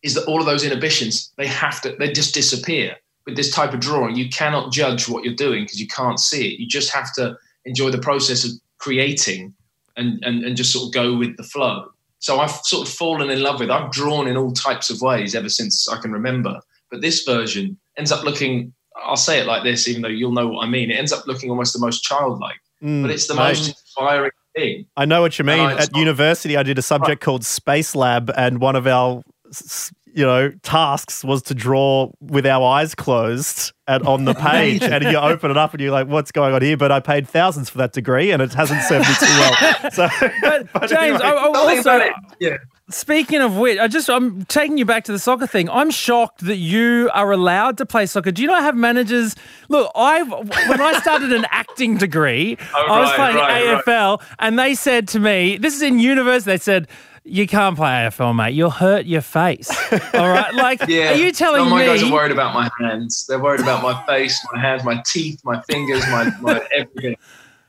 is 0.02 0.12
that 0.14 0.26
all 0.26 0.40
of 0.40 0.44
those 0.44 0.64
inhibitions 0.64 1.32
they 1.38 1.46
have 1.46 1.80
to 1.80 1.96
they 1.98 2.12
just 2.12 2.34
disappear 2.34 2.94
with 3.26 3.36
this 3.36 3.50
type 3.50 3.72
of 3.72 3.80
drawing, 3.80 4.16
you 4.16 4.28
cannot 4.28 4.72
judge 4.72 5.08
what 5.08 5.24
you're 5.24 5.34
doing 5.34 5.64
because 5.64 5.80
you 5.80 5.86
can't 5.86 6.20
see 6.20 6.52
it. 6.52 6.60
You 6.60 6.66
just 6.66 6.92
have 6.92 7.12
to 7.14 7.36
enjoy 7.64 7.90
the 7.90 7.98
process 7.98 8.44
of 8.44 8.50
creating 8.78 9.54
and, 9.96 10.22
and, 10.24 10.44
and 10.44 10.56
just 10.56 10.72
sort 10.72 10.86
of 10.88 10.92
go 10.92 11.16
with 11.16 11.36
the 11.36 11.42
flow. 11.42 11.90
So 12.18 12.40
I've 12.40 12.50
sort 12.50 12.86
of 12.88 12.94
fallen 12.94 13.30
in 13.30 13.42
love 13.42 13.60
with, 13.60 13.70
I've 13.70 13.90
drawn 13.90 14.26
in 14.26 14.36
all 14.36 14.52
types 14.52 14.90
of 14.90 15.00
ways 15.00 15.34
ever 15.34 15.48
since 15.48 15.88
I 15.88 15.98
can 16.00 16.12
remember. 16.12 16.60
But 16.90 17.00
this 17.00 17.22
version 17.24 17.78
ends 17.96 18.12
up 18.12 18.24
looking, 18.24 18.72
I'll 19.02 19.16
say 19.16 19.40
it 19.40 19.46
like 19.46 19.62
this, 19.62 19.88
even 19.88 20.02
though 20.02 20.08
you'll 20.08 20.32
know 20.32 20.48
what 20.48 20.66
I 20.66 20.68
mean, 20.68 20.90
it 20.90 20.94
ends 20.94 21.12
up 21.12 21.26
looking 21.26 21.50
almost 21.50 21.72
the 21.72 21.78
most 21.80 22.02
childlike, 22.02 22.56
Mm, 22.82 23.02
but 23.02 23.10
it's 23.10 23.26
the 23.28 23.34
most 23.34 23.68
inspiring 23.68 24.32
thing. 24.54 24.86
I 24.96 25.06
know 25.06 25.22
what 25.22 25.38
you 25.38 25.44
mean. 25.44 25.60
At 25.60 25.92
not. 25.92 25.98
university, 25.98 26.56
I 26.56 26.62
did 26.62 26.78
a 26.78 26.82
subject 26.82 27.22
called 27.22 27.44
Space 27.44 27.94
Lab, 27.94 28.30
and 28.36 28.60
one 28.60 28.76
of 28.76 28.86
our, 28.86 29.22
s- 29.48 29.90
you 30.14 30.24
know, 30.24 30.50
tasks 30.62 31.24
was 31.24 31.42
to 31.42 31.54
draw 31.54 32.10
with 32.20 32.46
our 32.46 32.64
eyes 32.66 32.94
closed 32.94 33.72
and 33.86 34.06
on 34.06 34.24
the 34.24 34.34
page. 34.50 34.82
and 34.82 35.02
you 35.04 35.16
open 35.18 35.50
it 35.50 35.56
up, 35.56 35.72
and 35.74 35.80
you're 35.80 35.90
like, 35.92 36.06
"What's 36.06 36.30
going 36.32 36.54
on 36.54 36.62
here?" 36.62 36.76
But 36.76 36.92
I 36.92 37.00
paid 37.00 37.28
thousands 37.28 37.68
for 37.68 37.78
that 37.78 37.92
degree, 37.92 38.30
and 38.30 38.40
it 38.40 38.54
hasn't 38.54 38.82
served 38.82 39.08
me 39.08 39.14
too 39.14 39.26
well. 39.26 39.90
So, 39.92 40.08
But, 40.40 40.68
but 40.72 40.88
James, 40.88 41.20
anyway. 41.20 41.24
I, 41.24 41.30
I 41.32 41.46
also 41.46 41.96
about 41.96 42.12
yeah. 42.40 42.56
speaking 42.90 43.40
of 43.42 43.56
which, 43.56 43.78
I 43.78 43.88
just 43.88 44.08
I'm 44.08 44.44
taking 44.46 44.78
you 44.78 44.84
back 44.84 45.04
to 45.04 45.12
the 45.12 45.18
soccer 45.18 45.46
thing. 45.46 45.68
I'm 45.68 45.90
shocked 45.90 46.40
that 46.46 46.56
you 46.56 47.10
are 47.12 47.30
allowed 47.32 47.76
to 47.78 47.86
play 47.86 48.06
soccer. 48.06 48.30
Do 48.30 48.40
you 48.42 48.48
not 48.48 48.62
have 48.62 48.76
managers? 48.76 49.34
Look, 49.68 49.90
I 49.94 50.22
when 50.22 50.80
I 50.80 50.98
started 51.00 51.32
an 51.32 51.44
acting 51.50 51.96
degree, 51.98 52.56
Oh, 52.74 52.86
I 52.86 53.00
was 53.00 53.10
right, 53.10 53.16
playing 53.16 53.36
right, 53.36 53.74
right. 53.74 53.84
AFL, 53.84 54.22
and 54.38 54.58
they 54.58 54.74
said 54.74 55.08
to 55.08 55.20
me, 55.20 55.58
"This 55.58 55.74
is 55.74 55.82
in 55.82 55.98
university." 55.98 56.52
They 56.52 56.58
said. 56.58 56.88
You 57.26 57.46
can't 57.46 57.74
play 57.74 57.88
AFL, 57.88 58.36
mate. 58.36 58.52
You'll 58.54 58.68
hurt 58.70 59.06
your 59.06 59.22
face. 59.22 59.70
All 60.12 60.28
right, 60.28 60.52
like, 60.54 60.82
Yeah. 60.86 61.12
are 61.12 61.16
you 61.16 61.32
telling 61.32 61.64
no, 61.64 61.70
my 61.70 61.80
me? 61.80 61.86
guys 61.86 62.02
are 62.02 62.12
worried 62.12 62.32
about 62.32 62.52
my 62.52 62.68
hands. 62.78 63.24
They're 63.26 63.38
worried 63.42 63.60
about 63.60 63.82
my 63.82 64.04
face, 64.06 64.46
my 64.52 64.60
hands, 64.60 64.84
my 64.84 65.02
teeth, 65.06 65.40
my 65.42 65.62
fingers, 65.62 66.02
my, 66.08 66.30
my 66.42 66.60
everything. 66.76 67.16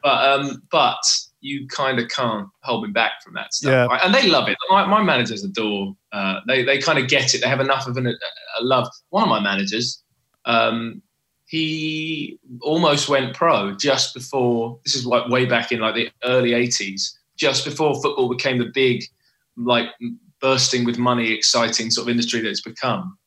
But 0.03 0.29
um, 0.39 0.61
but 0.71 0.99
you 1.39 1.67
kind 1.67 1.99
of 1.99 2.09
can't 2.09 2.49
hold 2.63 2.83
me 2.85 2.91
back 2.91 3.23
from 3.23 3.33
that 3.35 3.53
stuff. 3.53 3.71
Yeah. 3.71 3.85
right? 3.85 4.01
And 4.03 4.13
they 4.13 4.27
love 4.27 4.49
it. 4.49 4.57
My, 4.69 4.85
my 4.85 5.01
managers 5.01 5.43
adore. 5.43 5.95
Uh, 6.11 6.41
they 6.47 6.63
they 6.63 6.77
kind 6.79 6.99
of 6.99 7.07
get 7.07 7.33
it. 7.33 7.41
They 7.41 7.47
have 7.47 7.61
enough 7.61 7.87
of 7.87 7.95
an, 7.97 8.07
a, 8.07 8.11
a 8.11 8.61
love. 8.63 8.87
One 9.09 9.23
of 9.23 9.29
my 9.29 9.39
managers, 9.39 10.03
um, 10.43 11.01
he 11.45 12.39
almost 12.61 13.07
went 13.09 13.33
pro 13.35 13.73
just 13.75 14.13
before. 14.13 14.79
This 14.83 14.95
is 14.95 15.05
like 15.05 15.27
way 15.29 15.45
back 15.45 15.71
in 15.71 15.79
like 15.79 15.95
the 15.95 16.09
early 16.25 16.51
'80s, 16.51 17.13
just 17.37 17.63
before 17.65 17.99
football 18.01 18.27
became 18.29 18.57
the 18.59 18.69
big, 18.73 19.03
like 19.57 19.87
bursting 20.41 20.85
with 20.85 20.97
money, 20.97 21.31
exciting 21.31 21.89
sort 21.89 22.05
of 22.05 22.11
industry 22.11 22.41
that 22.41 22.49
it's 22.49 22.61
become. 22.61 23.17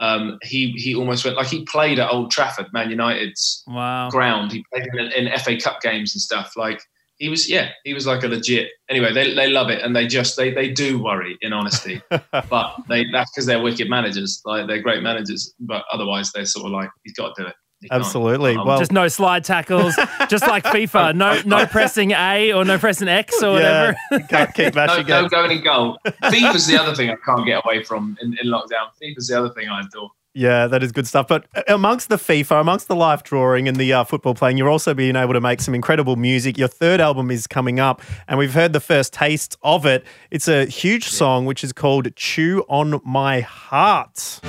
Um, 0.00 0.38
he 0.42 0.72
he 0.72 0.94
almost 0.94 1.24
went 1.24 1.36
like 1.36 1.48
he 1.48 1.64
played 1.64 1.98
at 1.98 2.10
Old 2.10 2.30
Trafford, 2.30 2.66
Man 2.72 2.90
United's 2.90 3.64
wow. 3.66 4.08
ground. 4.10 4.52
He 4.52 4.64
played 4.72 4.86
in, 4.92 5.26
in 5.26 5.38
FA 5.40 5.58
Cup 5.58 5.80
games 5.80 6.14
and 6.14 6.22
stuff. 6.22 6.52
Like 6.56 6.80
he 7.18 7.28
was, 7.28 7.50
yeah, 7.50 7.70
he 7.84 7.94
was 7.94 8.06
like 8.06 8.22
a 8.22 8.28
legit. 8.28 8.70
Anyway, 8.88 9.12
they, 9.12 9.34
they 9.34 9.48
love 9.48 9.70
it 9.70 9.82
and 9.82 9.94
they 9.94 10.06
just 10.06 10.36
they 10.36 10.52
they 10.52 10.70
do 10.70 11.02
worry 11.02 11.36
in 11.40 11.52
honesty, 11.52 12.00
but 12.10 12.76
they 12.88 13.06
that's 13.10 13.30
because 13.32 13.46
they're 13.46 13.62
wicked 13.62 13.90
managers. 13.90 14.40
Like 14.44 14.68
they're 14.68 14.82
great 14.82 15.02
managers, 15.02 15.52
but 15.58 15.84
otherwise 15.92 16.30
they're 16.32 16.44
sort 16.44 16.66
of 16.66 16.72
like 16.72 16.90
he's 17.02 17.14
got 17.14 17.34
to 17.34 17.42
do 17.42 17.48
it. 17.48 17.56
He 17.80 17.88
can't. 17.88 18.00
Absolutely. 18.02 18.56
Um, 18.56 18.66
Well, 18.66 18.78
Just 18.78 18.90
no 18.92 19.06
slide 19.08 19.44
tackles, 19.44 19.94
just 20.28 20.46
like 20.46 20.64
FIFA. 20.64 21.14
No, 21.16 21.40
no 21.46 21.64
pressing 21.66 22.10
A 22.12 22.52
or 22.52 22.64
no 22.64 22.76
pressing 22.78 23.08
X 23.08 23.42
or 23.42 23.58
yeah, 23.60 23.94
whatever. 24.10 24.26
can't 24.28 24.54
keep 24.54 24.74
No, 24.74 24.86
mashing 24.86 25.06
no 25.06 25.24
it. 25.26 25.30
going 25.30 25.50
in 25.52 25.62
goal. 25.62 25.98
FIFA's 26.24 26.66
the 26.66 26.76
other 26.80 26.94
thing 26.94 27.10
I 27.10 27.16
can't 27.24 27.46
get 27.46 27.62
away 27.64 27.84
from 27.84 28.16
in, 28.20 28.36
in 28.42 28.48
lockdown. 28.48 28.88
FIFA's 29.00 29.28
the 29.28 29.38
other 29.38 29.50
thing 29.50 29.68
I 29.68 29.80
adore. 29.82 30.10
Yeah, 30.34 30.66
that 30.68 30.82
is 30.84 30.92
good 30.92 31.06
stuff. 31.06 31.26
But 31.26 31.46
amongst 31.68 32.10
the 32.10 32.16
FIFA, 32.16 32.60
amongst 32.60 32.86
the 32.86 32.94
life 32.94 33.22
drawing 33.24 33.66
and 33.66 33.76
the 33.76 33.92
uh, 33.92 34.04
football 34.04 34.34
playing, 34.34 34.56
you're 34.56 34.68
also 34.68 34.94
being 34.94 35.16
able 35.16 35.32
to 35.32 35.40
make 35.40 35.60
some 35.60 35.74
incredible 35.74 36.14
music. 36.16 36.56
Your 36.58 36.68
third 36.68 37.00
album 37.00 37.30
is 37.30 37.46
coming 37.48 37.80
up, 37.80 38.02
and 38.28 38.38
we've 38.38 38.54
heard 38.54 38.72
the 38.72 38.80
first 38.80 39.12
taste 39.12 39.56
of 39.62 39.84
it. 39.86 40.04
It's 40.30 40.46
a 40.46 40.66
huge 40.66 41.08
song 41.08 41.44
which 41.46 41.64
is 41.64 41.72
called 41.72 42.14
Chew 42.14 42.64
on 42.68 43.00
My 43.04 43.40
Heart. 43.40 44.40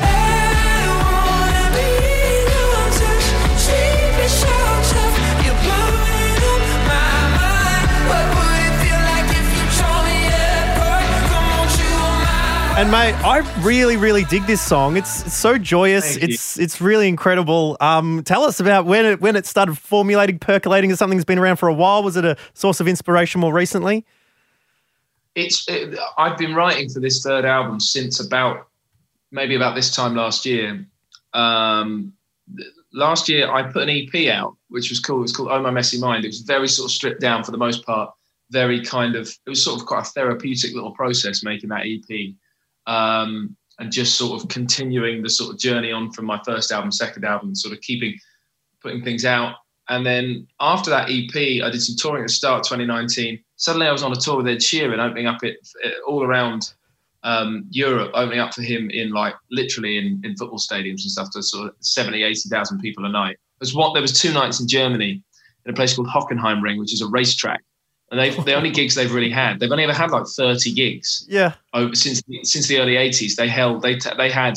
And 12.79 12.89
mate, 12.91 13.13
I 13.25 13.39
really, 13.61 13.97
really 13.97 14.23
dig 14.23 14.47
this 14.47 14.61
song. 14.61 14.95
It's, 14.95 15.25
it's 15.25 15.35
so 15.35 15.57
joyous. 15.57 16.11
Thank 16.13 16.21
you. 16.21 16.33
It's 16.33 16.57
it's 16.57 16.79
really 16.79 17.09
incredible. 17.09 17.75
Um, 17.81 18.23
tell 18.23 18.43
us 18.43 18.61
about 18.61 18.85
when 18.85 19.05
it 19.05 19.19
when 19.19 19.35
it 19.35 19.45
started 19.45 19.77
formulating, 19.77 20.39
percolating 20.39 20.89
as 20.89 20.97
something 20.97 21.17
that's 21.17 21.25
been 21.25 21.39
around 21.39 21.57
for 21.57 21.67
a 21.67 21.73
while. 21.73 22.03
Was 22.03 22.15
it 22.15 22.23
a 22.23 22.37
source 22.53 22.79
of 22.79 22.87
inspiration 22.87 23.41
more 23.41 23.53
recently? 23.53 24.05
it's 25.35 25.67
it, 25.67 25.97
I've 26.17 26.37
been 26.37 26.55
writing 26.55 26.89
for 26.89 26.99
this 26.99 27.21
third 27.21 27.45
album 27.45 27.79
since 27.79 28.19
about 28.19 28.67
maybe 29.31 29.55
about 29.55 29.75
this 29.75 29.93
time 29.93 30.15
last 30.15 30.45
year. 30.45 30.85
Um, 31.33 32.13
last 32.93 33.29
year 33.29 33.51
I 33.51 33.63
put 33.63 33.87
an 33.87 33.89
EP 33.89 34.33
out, 34.33 34.55
which 34.69 34.89
was 34.89 34.99
cool. 34.99 35.17
It 35.17 35.23
was 35.23 35.35
called 35.35 35.49
Oh 35.51 35.61
My 35.61 35.71
Messy 35.71 35.99
Mind. 35.99 36.25
It 36.25 36.29
was 36.29 36.41
very 36.41 36.67
sort 36.67 36.89
of 36.89 36.91
stripped 36.91 37.21
down 37.21 37.43
for 37.43 37.51
the 37.51 37.57
most 37.57 37.85
part. 37.85 38.13
Very 38.51 38.83
kind 38.83 39.15
of 39.15 39.27
it 39.27 39.49
was 39.49 39.63
sort 39.63 39.79
of 39.79 39.85
quite 39.85 40.07
a 40.07 40.09
therapeutic 40.11 40.73
little 40.73 40.91
process 40.91 41.43
making 41.43 41.69
that 41.69 41.85
EP. 41.85 42.35
Um, 42.89 43.55
and 43.79 43.91
just 43.91 44.17
sort 44.17 44.41
of 44.41 44.49
continuing 44.49 45.21
the 45.21 45.29
sort 45.29 45.53
of 45.53 45.59
journey 45.59 45.91
on 45.91 46.11
from 46.11 46.25
my 46.25 46.39
first 46.45 46.71
album, 46.71 46.91
second 46.91 47.23
album, 47.23 47.55
sort 47.55 47.73
of 47.73 47.81
keeping 47.81 48.13
putting 48.81 49.03
things 49.03 49.25
out. 49.25 49.55
And 49.89 50.05
then 50.05 50.47
after 50.59 50.89
that 50.91 51.09
EP, 51.09 51.63
I 51.63 51.69
did 51.69 51.81
some 51.81 51.95
touring 51.95 52.23
at 52.23 52.27
the 52.27 52.33
start 52.33 52.59
of 52.59 52.65
2019. 52.65 53.39
Suddenly 53.55 53.87
I 53.87 53.91
was 53.91 54.03
on 54.03 54.11
a 54.11 54.15
tour 54.15 54.37
with 54.37 54.47
Ed 54.47 54.59
Sheeran, 54.59 54.99
opening 54.99 55.27
up 55.27 55.43
it 55.43 55.57
all 56.07 56.23
around 56.23 56.73
um, 57.23 57.65
Europe, 57.69 58.11
opening 58.13 58.39
up 58.39 58.53
for 58.53 58.61
him 58.61 58.89
in 58.91 59.11
like 59.11 59.33
literally 59.51 59.97
in, 59.97 60.21
in 60.23 60.35
football 60.35 60.59
stadiums 60.59 61.01
and 61.01 61.11
stuff 61.11 61.29
to 61.31 61.41
sort 61.41 61.69
of 61.69 61.75
70, 61.79 62.23
80,000 62.23 62.79
people 62.79 63.05
a 63.05 63.09
night. 63.09 63.37
What 63.73 63.93
there 63.93 64.01
was 64.01 64.13
two 64.13 64.31
nights 64.31 64.59
in 64.59 64.67
Germany 64.67 65.23
in 65.65 65.71
a 65.71 65.73
place 65.73 65.95
called 65.95 66.07
Hockenheimring, 66.07 66.79
which 66.79 66.93
is 66.93 67.01
a 67.01 67.07
racetrack. 67.07 67.63
And 68.11 68.19
they've 68.19 68.43
the 68.43 68.55
only 68.55 68.71
gigs 68.71 68.95
they've 68.95 69.13
really 69.13 69.29
had. 69.29 69.59
They've 69.59 69.71
only 69.71 69.83
ever 69.83 69.93
had 69.93 70.11
like 70.11 70.25
30 70.25 70.73
gigs. 70.73 71.25
Yeah. 71.29 71.53
Over, 71.73 71.93
since 71.93 72.23
since 72.43 72.67
the 72.67 72.79
early 72.79 72.95
80s. 72.95 73.35
They 73.35 73.47
held 73.47 73.81
they 73.81 73.99
they 74.17 74.31
had 74.31 74.55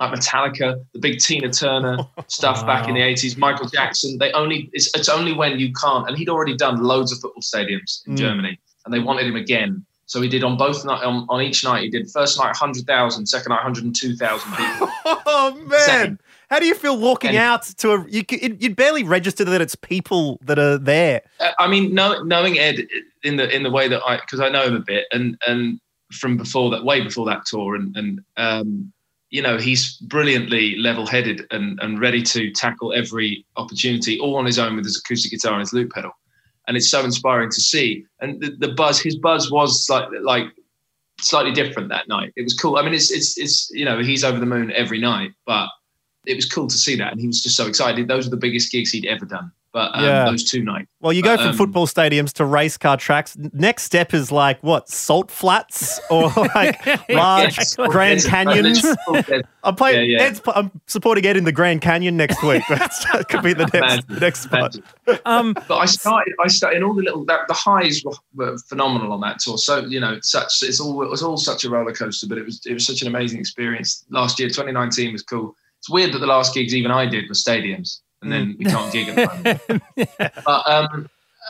like 0.00 0.12
Metallica, 0.12 0.84
the 0.92 0.98
big 0.98 1.18
Tina 1.18 1.50
Turner 1.50 1.98
stuff 2.28 2.60
wow. 2.60 2.66
back 2.66 2.88
in 2.88 2.94
the 2.94 3.00
80s, 3.00 3.36
Michael 3.36 3.68
Jackson. 3.68 4.18
They 4.18 4.32
only 4.32 4.70
it's 4.72 4.94
it's 4.94 5.08
only 5.08 5.32
when 5.32 5.58
you 5.58 5.72
can't, 5.72 6.08
and 6.08 6.16
he'd 6.16 6.28
already 6.28 6.56
done 6.56 6.82
loads 6.82 7.12
of 7.12 7.18
football 7.20 7.42
stadiums 7.42 8.06
in 8.06 8.14
mm. 8.14 8.18
Germany, 8.18 8.58
and 8.84 8.94
they 8.94 9.00
wanted 9.00 9.26
him 9.26 9.36
again. 9.36 9.84
So 10.06 10.22
he 10.22 10.28
did 10.28 10.42
on 10.42 10.56
both 10.56 10.86
night 10.86 11.04
on, 11.04 11.26
on 11.28 11.42
each 11.42 11.64
night. 11.64 11.82
He 11.82 11.90
did 11.90 12.10
first 12.10 12.38
night 12.38 12.46
100,000, 12.46 13.26
second 13.26 13.50
night 13.50 13.56
102,000 13.56 14.52
people. 14.52 14.88
oh 15.04 15.54
man. 15.66 15.80
Second. 15.80 16.18
How 16.50 16.58
do 16.58 16.66
you 16.66 16.74
feel 16.74 16.98
walking 16.98 17.30
and, 17.30 17.38
out 17.38 17.64
to 17.64 17.90
a? 17.92 18.06
You, 18.08 18.24
would 18.60 18.76
barely 18.76 19.04
register 19.04 19.44
that 19.44 19.60
it's 19.60 19.74
people 19.74 20.38
that 20.42 20.58
are 20.58 20.78
there. 20.78 21.22
Uh, 21.40 21.50
I 21.58 21.68
mean, 21.68 21.94
know, 21.94 22.22
knowing 22.22 22.58
Ed 22.58 22.86
in 23.22 23.36
the 23.36 23.54
in 23.54 23.62
the 23.62 23.70
way 23.70 23.88
that 23.88 24.02
I, 24.06 24.16
because 24.16 24.40
I 24.40 24.48
know 24.48 24.64
him 24.64 24.76
a 24.76 24.80
bit, 24.80 25.06
and 25.12 25.38
and 25.46 25.78
from 26.12 26.38
before 26.38 26.70
that, 26.70 26.84
way 26.84 27.02
before 27.02 27.26
that 27.26 27.44
tour, 27.44 27.74
and 27.74 27.94
and 27.96 28.20
um, 28.38 28.92
you 29.30 29.42
know, 29.42 29.58
he's 29.58 29.96
brilliantly 29.98 30.76
level-headed 30.76 31.46
and, 31.50 31.78
and 31.82 32.00
ready 32.00 32.22
to 32.22 32.50
tackle 32.52 32.94
every 32.94 33.44
opportunity, 33.56 34.18
all 34.18 34.36
on 34.36 34.46
his 34.46 34.58
own 34.58 34.76
with 34.76 34.86
his 34.86 34.98
acoustic 34.98 35.30
guitar 35.30 35.52
and 35.52 35.60
his 35.60 35.72
loop 35.72 35.92
pedal. 35.92 36.12
And 36.66 36.76
it's 36.76 36.90
so 36.90 37.04
inspiring 37.04 37.50
to 37.50 37.60
see. 37.60 38.06
And 38.20 38.40
the, 38.40 38.50
the 38.50 38.72
buzz, 38.72 39.00
his 39.00 39.16
buzz 39.16 39.50
was 39.50 39.86
like 39.90 40.08
like 40.22 40.46
slightly 41.20 41.52
different 41.52 41.88
that 41.90 42.08
night. 42.08 42.32
It 42.36 42.42
was 42.42 42.54
cool. 42.54 42.76
I 42.76 42.82
mean, 42.82 42.94
it's 42.94 43.10
it's 43.10 43.38
it's 43.38 43.70
you 43.70 43.84
know, 43.84 44.00
he's 44.00 44.24
over 44.24 44.38
the 44.38 44.46
moon 44.46 44.70
every 44.72 45.00
night, 45.00 45.32
but 45.46 45.68
it 46.28 46.36
was 46.36 46.48
cool 46.48 46.66
to 46.66 46.76
see 46.76 46.94
that, 46.96 47.12
and 47.12 47.20
he 47.20 47.26
was 47.26 47.42
just 47.42 47.56
so 47.56 47.66
excited. 47.66 48.06
Those 48.06 48.26
were 48.26 48.30
the 48.30 48.36
biggest 48.36 48.70
gigs 48.70 48.90
he'd 48.90 49.06
ever 49.06 49.24
done. 49.24 49.50
But 49.70 49.94
um, 49.94 50.04
yeah. 50.04 50.24
those 50.24 50.44
two 50.44 50.62
nights. 50.62 50.88
Well, 51.00 51.12
you 51.12 51.22
go 51.22 51.36
from 51.36 51.48
um, 51.48 51.56
football 51.56 51.86
stadiums 51.86 52.32
to 52.34 52.46
race 52.46 52.78
car 52.78 52.96
tracks. 52.96 53.36
Next 53.52 53.82
step 53.82 54.14
is 54.14 54.32
like 54.32 54.62
what 54.62 54.88
salt 54.88 55.30
flats 55.30 56.00
or 56.10 56.30
like 56.54 56.84
large 57.10 57.58
yes. 57.58 57.76
Grand 57.76 58.24
Canyons. 58.24 58.84
I'm 59.64 59.74
playing. 59.76 60.10
Yeah, 60.10 60.32
yeah. 60.32 60.52
I'm 60.54 60.70
supporting 60.86 61.26
Ed 61.26 61.36
in 61.36 61.44
the 61.44 61.52
Grand 61.52 61.82
Canyon 61.82 62.16
next 62.16 62.42
week. 62.42 62.62
that 62.68 63.26
could 63.28 63.42
be 63.42 63.52
the 63.52 63.66
next 63.66 64.08
next 64.20 64.40
spot. 64.40 64.74
Um, 65.26 65.52
but 65.68 65.76
I 65.76 65.84
started. 65.84 66.34
I 66.42 66.48
started 66.48 66.78
in 66.78 66.82
all 66.82 66.94
the 66.94 67.02
little. 67.02 67.26
That, 67.26 67.46
the 67.46 67.54
highs 67.54 68.02
were, 68.02 68.14
were, 68.34 68.56
phenomenal 68.68 69.12
on 69.12 69.20
that 69.20 69.38
tour. 69.38 69.58
So 69.58 69.80
you 69.84 70.00
know, 70.00 70.18
such 70.22 70.62
it's 70.62 70.80
all 70.80 71.02
it 71.02 71.10
was 71.10 71.22
all 71.22 71.36
such 71.36 71.64
a 71.64 71.70
roller 71.70 71.92
coaster. 71.92 72.26
But 72.26 72.38
it 72.38 72.46
was 72.46 72.64
it 72.64 72.72
was 72.72 72.86
such 72.86 73.02
an 73.02 73.08
amazing 73.08 73.38
experience. 73.38 74.06
Last 74.08 74.40
year, 74.40 74.48
2019 74.48 75.12
was 75.12 75.22
cool. 75.22 75.54
It's 75.78 75.90
weird 75.90 76.12
that 76.12 76.18
the 76.18 76.26
last 76.26 76.54
gigs 76.54 76.74
even 76.74 76.90
I 76.90 77.06
did 77.06 77.28
were 77.28 77.34
stadiums 77.34 78.00
and 78.22 78.32
then 78.32 78.56
we 78.58 78.64
can't 78.64 78.92
gig 78.92 79.08
at 79.08 79.16
the 79.16 79.60
moment. 79.96 80.12
But 80.44 80.68
um, 80.68 81.08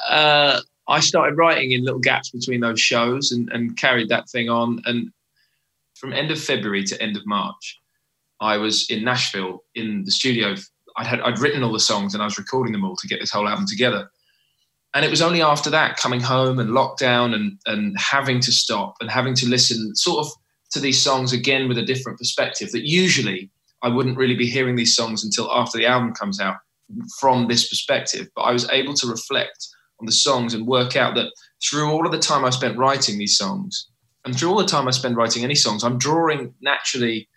uh, 0.09 0.61
I 0.89 1.01
started 1.01 1.37
writing 1.37 1.73
in 1.73 1.85
little 1.85 2.01
gaps 2.01 2.31
between 2.31 2.61
those 2.61 2.81
shows 2.81 3.33
and, 3.33 3.51
and 3.53 3.77
carried 3.77 4.09
that 4.09 4.29
thing 4.29 4.49
on. 4.49 4.81
And 4.85 5.11
from 5.95 6.13
end 6.13 6.31
of 6.31 6.43
February 6.43 6.85
to 6.85 7.03
end 7.03 7.17
of 7.17 7.27
March, 7.27 7.79
I 8.41 8.57
was 8.57 8.89
in 8.91 9.05
Nashville 9.05 9.65
in 9.75 10.05
the 10.05 10.11
studio. 10.11 10.55
I'd, 10.97 11.07
had, 11.07 11.21
I'd 11.21 11.39
written 11.39 11.63
all 11.63 11.73
the 11.73 11.81
songs 11.81 12.15
and 12.15 12.23
I 12.23 12.27
was 12.27 12.39
recording 12.39 12.73
them 12.73 12.85
all 12.85 12.97
to 12.97 13.09
get 13.09 13.21
this 13.21 13.31
whole 13.31 13.49
album 13.49 13.67
together. 13.67 14.11
And 14.95 15.05
it 15.05 15.11
was 15.11 15.21
only 15.21 15.43
after 15.43 15.71
that, 15.71 15.97
coming 15.97 16.21
home 16.21 16.59
and 16.59 16.71
lockdown 16.71 17.35
and, 17.35 17.59
and 17.67 17.99
having 17.99 18.41
to 18.41 18.53
stop 18.53 18.95
and 19.01 19.11
having 19.11 19.35
to 19.35 19.47
listen 19.47 19.95
sort 19.95 20.27
of 20.27 20.33
to 20.71 20.81
these 20.81 21.01
songs 21.01 21.33
again 21.33 21.69
with 21.69 21.79
a 21.79 21.85
different 21.85 22.19
perspective 22.19 22.73
that 22.73 22.87
usually 22.87 23.51
I 23.83 23.89
wouldn't 23.89 24.17
really 24.17 24.37
be 24.37 24.49
hearing 24.49 24.77
these 24.77 24.97
songs 24.97 25.25
until 25.25 25.51
after 25.53 25.79
the 25.79 25.87
album 25.87 26.13
comes 26.15 26.41
out 26.41 26.57
from 27.21 27.47
this 27.49 27.69
perspective. 27.69 28.29
But 28.35 28.43
I 28.43 28.53
was 28.53 28.69
able 28.71 28.95
to 28.95 29.07
reflect 29.07 29.69
on 30.01 30.07
the 30.07 30.13
songs 30.13 30.55
and 30.55 30.67
work 30.67 30.97
out 30.97 31.15
that 31.15 31.33
through 31.63 31.91
all 31.91 32.07
of 32.07 32.13
the 32.13 32.19
time 32.19 32.45
I 32.45 32.51
spent 32.51 32.79
writing 32.79 33.19
these 33.19 33.37
songs, 33.37 33.89
and 34.25 34.37
through 34.37 34.51
all 34.51 34.59
the 34.59 34.67
time 34.67 34.89
I 34.89 34.93
spend 34.93 35.17
writing 35.17 35.45
any 35.45 35.55
songs, 35.55 35.83
I'm 35.85 35.99
drawing 35.99 36.55
naturally, 36.61 37.29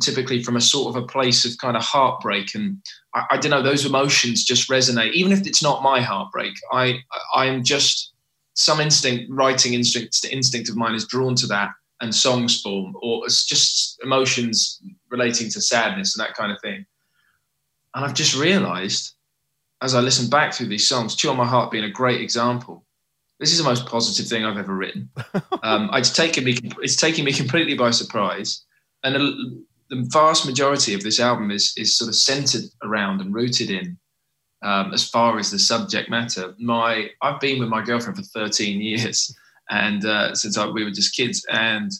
typically 0.00 0.42
from 0.42 0.56
a 0.56 0.60
sort 0.60 0.94
of 0.94 1.02
a 1.02 1.06
place 1.06 1.44
of 1.44 1.58
kind 1.58 1.76
of 1.76 1.82
heartbreak, 1.82 2.54
and 2.54 2.78
I, 3.14 3.24
I 3.32 3.36
don't 3.36 3.50
know 3.50 3.62
those 3.62 3.84
emotions 3.84 4.44
just 4.44 4.68
resonate, 4.68 5.12
even 5.12 5.32
if 5.32 5.46
it's 5.46 5.62
not 5.62 5.82
my 5.82 6.00
heartbreak. 6.00 6.54
I 6.72 7.00
I 7.34 7.46
am 7.46 7.62
just 7.64 8.12
some 8.54 8.80
instinct, 8.80 9.24
writing 9.30 9.74
instinct, 9.74 10.24
instinct 10.30 10.68
of 10.68 10.76
mine 10.76 10.94
is 10.94 11.06
drawn 11.06 11.34
to 11.36 11.46
that, 11.46 11.70
and 12.00 12.14
songs 12.14 12.60
form, 12.62 12.94
or 13.02 13.24
it's 13.24 13.44
just 13.44 13.98
emotions 14.02 14.80
relating 15.10 15.50
to 15.50 15.60
sadness 15.60 16.16
and 16.16 16.24
that 16.24 16.34
kind 16.34 16.52
of 16.52 16.60
thing. 16.60 16.86
And 17.94 18.04
I've 18.04 18.14
just 18.14 18.36
realized 18.36 19.14
as 19.82 19.94
I 19.94 20.00
listen 20.00 20.28
back 20.28 20.52
through 20.52 20.68
these 20.68 20.86
songs, 20.86 21.16
Chew 21.16 21.30
on 21.30 21.36
My 21.36 21.46
Heart 21.46 21.70
being 21.70 21.84
a 21.84 21.90
great 21.90 22.20
example. 22.20 22.84
This 23.38 23.52
is 23.52 23.58
the 23.58 23.64
most 23.64 23.86
positive 23.86 24.26
thing 24.26 24.44
I've 24.44 24.58
ever 24.58 24.74
written. 24.74 25.10
Um, 25.62 25.90
it's 25.92 26.10
taken 26.10 26.44
me 26.44 26.56
it's 26.78 26.96
taken 26.96 27.22
me 27.22 27.34
completely 27.34 27.74
by 27.74 27.90
surprise, 27.90 28.64
and 29.04 29.14
the 29.14 30.08
vast 30.08 30.46
majority 30.46 30.94
of 30.94 31.02
this 31.02 31.20
album 31.20 31.50
is 31.50 31.74
is 31.76 31.94
sort 31.94 32.08
of 32.08 32.14
centered 32.14 32.64
around 32.82 33.20
and 33.20 33.34
rooted 33.34 33.70
in, 33.70 33.98
um, 34.62 34.94
as 34.94 35.06
far 35.06 35.38
as 35.38 35.50
the 35.50 35.58
subject 35.58 36.08
matter. 36.08 36.54
My 36.58 37.10
I've 37.20 37.40
been 37.40 37.60
with 37.60 37.68
my 37.68 37.84
girlfriend 37.84 38.16
for 38.16 38.22
13 38.22 38.80
years, 38.80 39.36
and 39.70 40.04
uh, 40.04 40.34
since 40.34 40.58
I, 40.58 40.66
we 40.66 40.84
were 40.84 40.90
just 40.90 41.16
kids, 41.16 41.44
and 41.50 41.90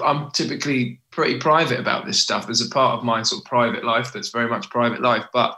I'm 0.00 0.30
typically 0.30 1.00
pretty 1.10 1.38
private 1.38 1.78
about 1.78 2.06
this 2.06 2.20
stuff. 2.20 2.46
There's 2.46 2.66
a 2.66 2.70
part 2.70 2.98
of 2.98 3.04
my 3.04 3.22
sort 3.22 3.42
of 3.42 3.46
private 3.46 3.84
life 3.84 4.12
that's 4.12 4.30
very 4.30 4.48
much 4.48 4.70
private 4.70 5.00
life, 5.00 5.26
but 5.32 5.56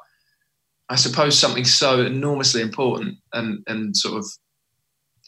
I 0.88 0.96
suppose 0.96 1.38
something 1.38 1.64
so 1.64 2.00
enormously 2.00 2.60
important 2.60 3.16
and 3.32 3.62
and 3.66 3.96
sort 3.96 4.18
of 4.18 4.26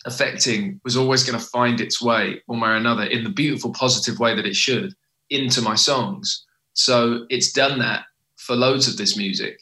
affecting 0.04 0.80
was 0.84 0.96
always 0.96 1.24
going 1.24 1.38
to 1.38 1.46
find 1.46 1.80
its 1.80 2.02
way 2.02 2.42
one 2.46 2.60
way 2.60 2.68
or 2.68 2.74
another 2.74 3.04
in 3.04 3.24
the 3.24 3.30
beautiful 3.30 3.72
positive 3.72 4.18
way 4.18 4.34
that 4.34 4.46
it 4.46 4.56
should 4.56 4.94
into 5.30 5.62
my 5.62 5.74
songs. 5.74 6.44
So 6.74 7.24
it's 7.30 7.52
done 7.52 7.78
that 7.78 8.04
for 8.36 8.56
loads 8.56 8.88
of 8.88 8.96
this 8.96 9.16
music. 9.16 9.60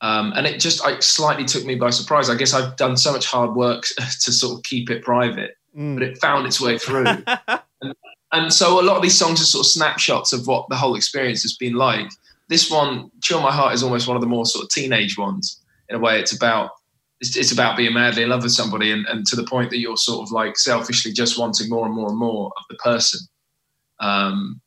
Um, 0.00 0.32
and 0.36 0.46
it 0.46 0.60
just 0.60 0.82
slightly 1.02 1.44
took 1.44 1.64
me 1.64 1.76
by 1.76 1.90
surprise. 1.90 2.28
I 2.28 2.34
guess 2.34 2.52
I've 2.52 2.76
done 2.76 2.96
so 2.96 3.12
much 3.12 3.26
hard 3.26 3.54
work 3.54 3.86
to 3.96 4.32
sort 4.32 4.58
of 4.58 4.64
keep 4.64 4.90
it 4.90 5.02
private, 5.02 5.56
mm. 5.76 5.94
but 5.94 6.02
it 6.02 6.18
found 6.18 6.46
its 6.46 6.60
way 6.60 6.78
through. 6.78 7.04
and, 7.48 7.94
and 8.32 8.52
so 8.52 8.80
a 8.80 8.82
lot 8.82 8.96
of 8.96 9.02
these 9.02 9.18
songs 9.18 9.40
are 9.40 9.44
sort 9.44 9.66
of 9.66 9.70
snapshots 9.70 10.32
of 10.32 10.46
what 10.46 10.68
the 10.68 10.76
whole 10.76 10.96
experience 10.96 11.42
has 11.42 11.56
been 11.56 11.74
like. 11.74 12.10
This 12.48 12.70
one, 12.70 13.10
"Chew 13.22 13.36
on 13.36 13.42
My 13.42 13.52
Heart," 13.52 13.74
is 13.74 13.82
almost 13.82 14.06
one 14.06 14.16
of 14.16 14.20
the 14.20 14.28
more 14.28 14.46
sort 14.46 14.64
of 14.64 14.70
teenage 14.70 15.16
ones. 15.16 15.60
In 15.88 15.96
a 15.96 15.98
way, 15.98 16.18
it's 16.20 16.34
about 16.34 16.70
it's, 17.20 17.36
it's 17.36 17.52
about 17.52 17.76
being 17.76 17.94
madly 17.94 18.22
in 18.22 18.28
love 18.28 18.42
with 18.42 18.52
somebody, 18.52 18.90
and, 18.90 19.06
and 19.06 19.26
to 19.26 19.36
the 19.36 19.44
point 19.44 19.70
that 19.70 19.78
you're 19.78 19.96
sort 19.96 20.26
of 20.26 20.32
like 20.32 20.58
selfishly 20.58 21.12
just 21.12 21.38
wanting 21.38 21.70
more 21.70 21.86
and 21.86 21.94
more 21.94 22.08
and 22.08 22.18
more 22.18 22.50
of 22.56 22.64
the 22.68 22.76
person. 22.76 23.20
Um, 24.00 24.60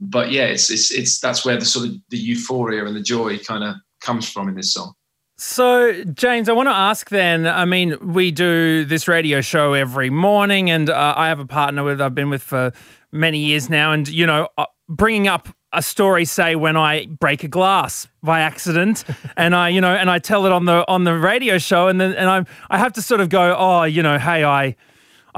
but 0.00 0.30
yeah, 0.30 0.44
it's 0.44 0.70
it's 0.70 0.90
it's 0.90 1.20
that's 1.20 1.44
where 1.44 1.56
the 1.56 1.64
sort 1.64 1.86
of 1.86 1.94
the 2.10 2.18
euphoria 2.18 2.84
and 2.84 2.94
the 2.94 3.02
joy 3.02 3.38
kind 3.38 3.64
of 3.64 3.76
comes 4.00 4.30
from 4.30 4.48
in 4.48 4.54
this 4.54 4.72
song. 4.72 4.92
So, 5.40 6.02
James, 6.02 6.48
I 6.48 6.52
want 6.52 6.66
to 6.66 6.74
ask 6.74 7.10
then. 7.10 7.46
I 7.46 7.64
mean, 7.64 7.96
we 8.12 8.32
do 8.32 8.84
this 8.84 9.06
radio 9.06 9.40
show 9.40 9.72
every 9.72 10.10
morning, 10.10 10.68
and 10.68 10.90
uh, 10.90 11.14
I 11.16 11.28
have 11.28 11.38
a 11.38 11.46
partner 11.46 11.84
with 11.84 12.00
I've 12.00 12.14
been 12.14 12.28
with 12.28 12.42
for 12.42 12.72
many 13.12 13.38
years 13.38 13.70
now, 13.70 13.92
and 13.92 14.08
you 14.08 14.26
know, 14.26 14.48
uh, 14.58 14.66
bringing 14.88 15.28
up 15.28 15.48
a 15.72 15.80
story, 15.80 16.24
say 16.24 16.56
when 16.56 16.76
I 16.76 17.06
break 17.06 17.44
a 17.44 17.48
glass 17.48 18.08
by 18.20 18.40
accident, 18.40 19.04
and 19.36 19.54
I, 19.54 19.68
you 19.68 19.80
know, 19.80 19.94
and 19.94 20.10
I 20.10 20.18
tell 20.18 20.44
it 20.44 20.50
on 20.50 20.64
the 20.64 20.84
on 20.88 21.04
the 21.04 21.14
radio 21.14 21.58
show, 21.58 21.86
and 21.86 22.00
then 22.00 22.14
and 22.14 22.28
I'm 22.28 22.44
I 22.68 22.78
have 22.78 22.94
to 22.94 23.02
sort 23.02 23.20
of 23.20 23.28
go, 23.28 23.54
oh, 23.56 23.84
you 23.84 24.02
know, 24.02 24.18
hey, 24.18 24.42
I 24.42 24.74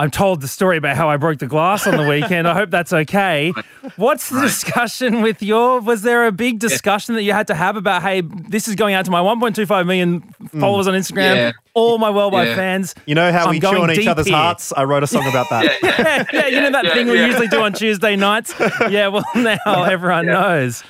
I'm 0.00 0.10
told 0.10 0.40
the 0.40 0.48
story 0.48 0.78
about 0.78 0.96
how 0.96 1.10
I 1.10 1.18
broke 1.18 1.40
the 1.40 1.46
glass 1.46 1.86
on 1.86 1.98
the 1.98 2.08
weekend. 2.08 2.48
I 2.48 2.54
hope 2.54 2.70
that's 2.70 2.90
okay. 2.90 3.52
What's 3.96 4.30
the 4.30 4.40
discussion 4.40 5.20
with 5.20 5.42
your? 5.42 5.82
Was 5.82 6.00
there 6.00 6.26
a 6.26 6.32
big 6.32 6.58
discussion 6.58 7.16
that 7.16 7.22
you 7.22 7.34
had 7.34 7.48
to 7.48 7.54
have 7.54 7.76
about, 7.76 8.00
hey, 8.00 8.22
this 8.22 8.66
is 8.66 8.76
going 8.76 8.94
out 8.94 9.04
to 9.04 9.10
my 9.10 9.20
1.25 9.20 9.86
million 9.86 10.22
followers 10.58 10.88
on 10.88 10.94
Instagram, 10.94 11.36
yeah. 11.36 11.52
all 11.74 11.98
my 11.98 12.08
worldwide 12.08 12.48
yeah. 12.48 12.56
fans. 12.56 12.94
You 13.04 13.14
know 13.14 13.30
how 13.30 13.44
I'm 13.44 13.50
we 13.50 13.60
chew 13.60 13.66
on 13.66 13.90
each 13.90 14.06
other's 14.06 14.26
here. 14.26 14.36
hearts? 14.36 14.72
I 14.74 14.84
wrote 14.84 15.02
a 15.02 15.06
song 15.06 15.28
about 15.28 15.50
that. 15.50 15.64
yeah, 15.82 16.24
yeah, 16.32 16.46
you 16.46 16.62
know 16.62 16.70
that 16.70 16.94
thing 16.94 17.06
we 17.06 17.22
usually 17.22 17.48
do 17.48 17.60
on 17.60 17.74
Tuesday 17.74 18.16
nights? 18.16 18.54
Yeah, 18.88 19.08
well, 19.08 19.24
now 19.34 19.84
everyone 19.84 20.26
knows. 20.26 20.82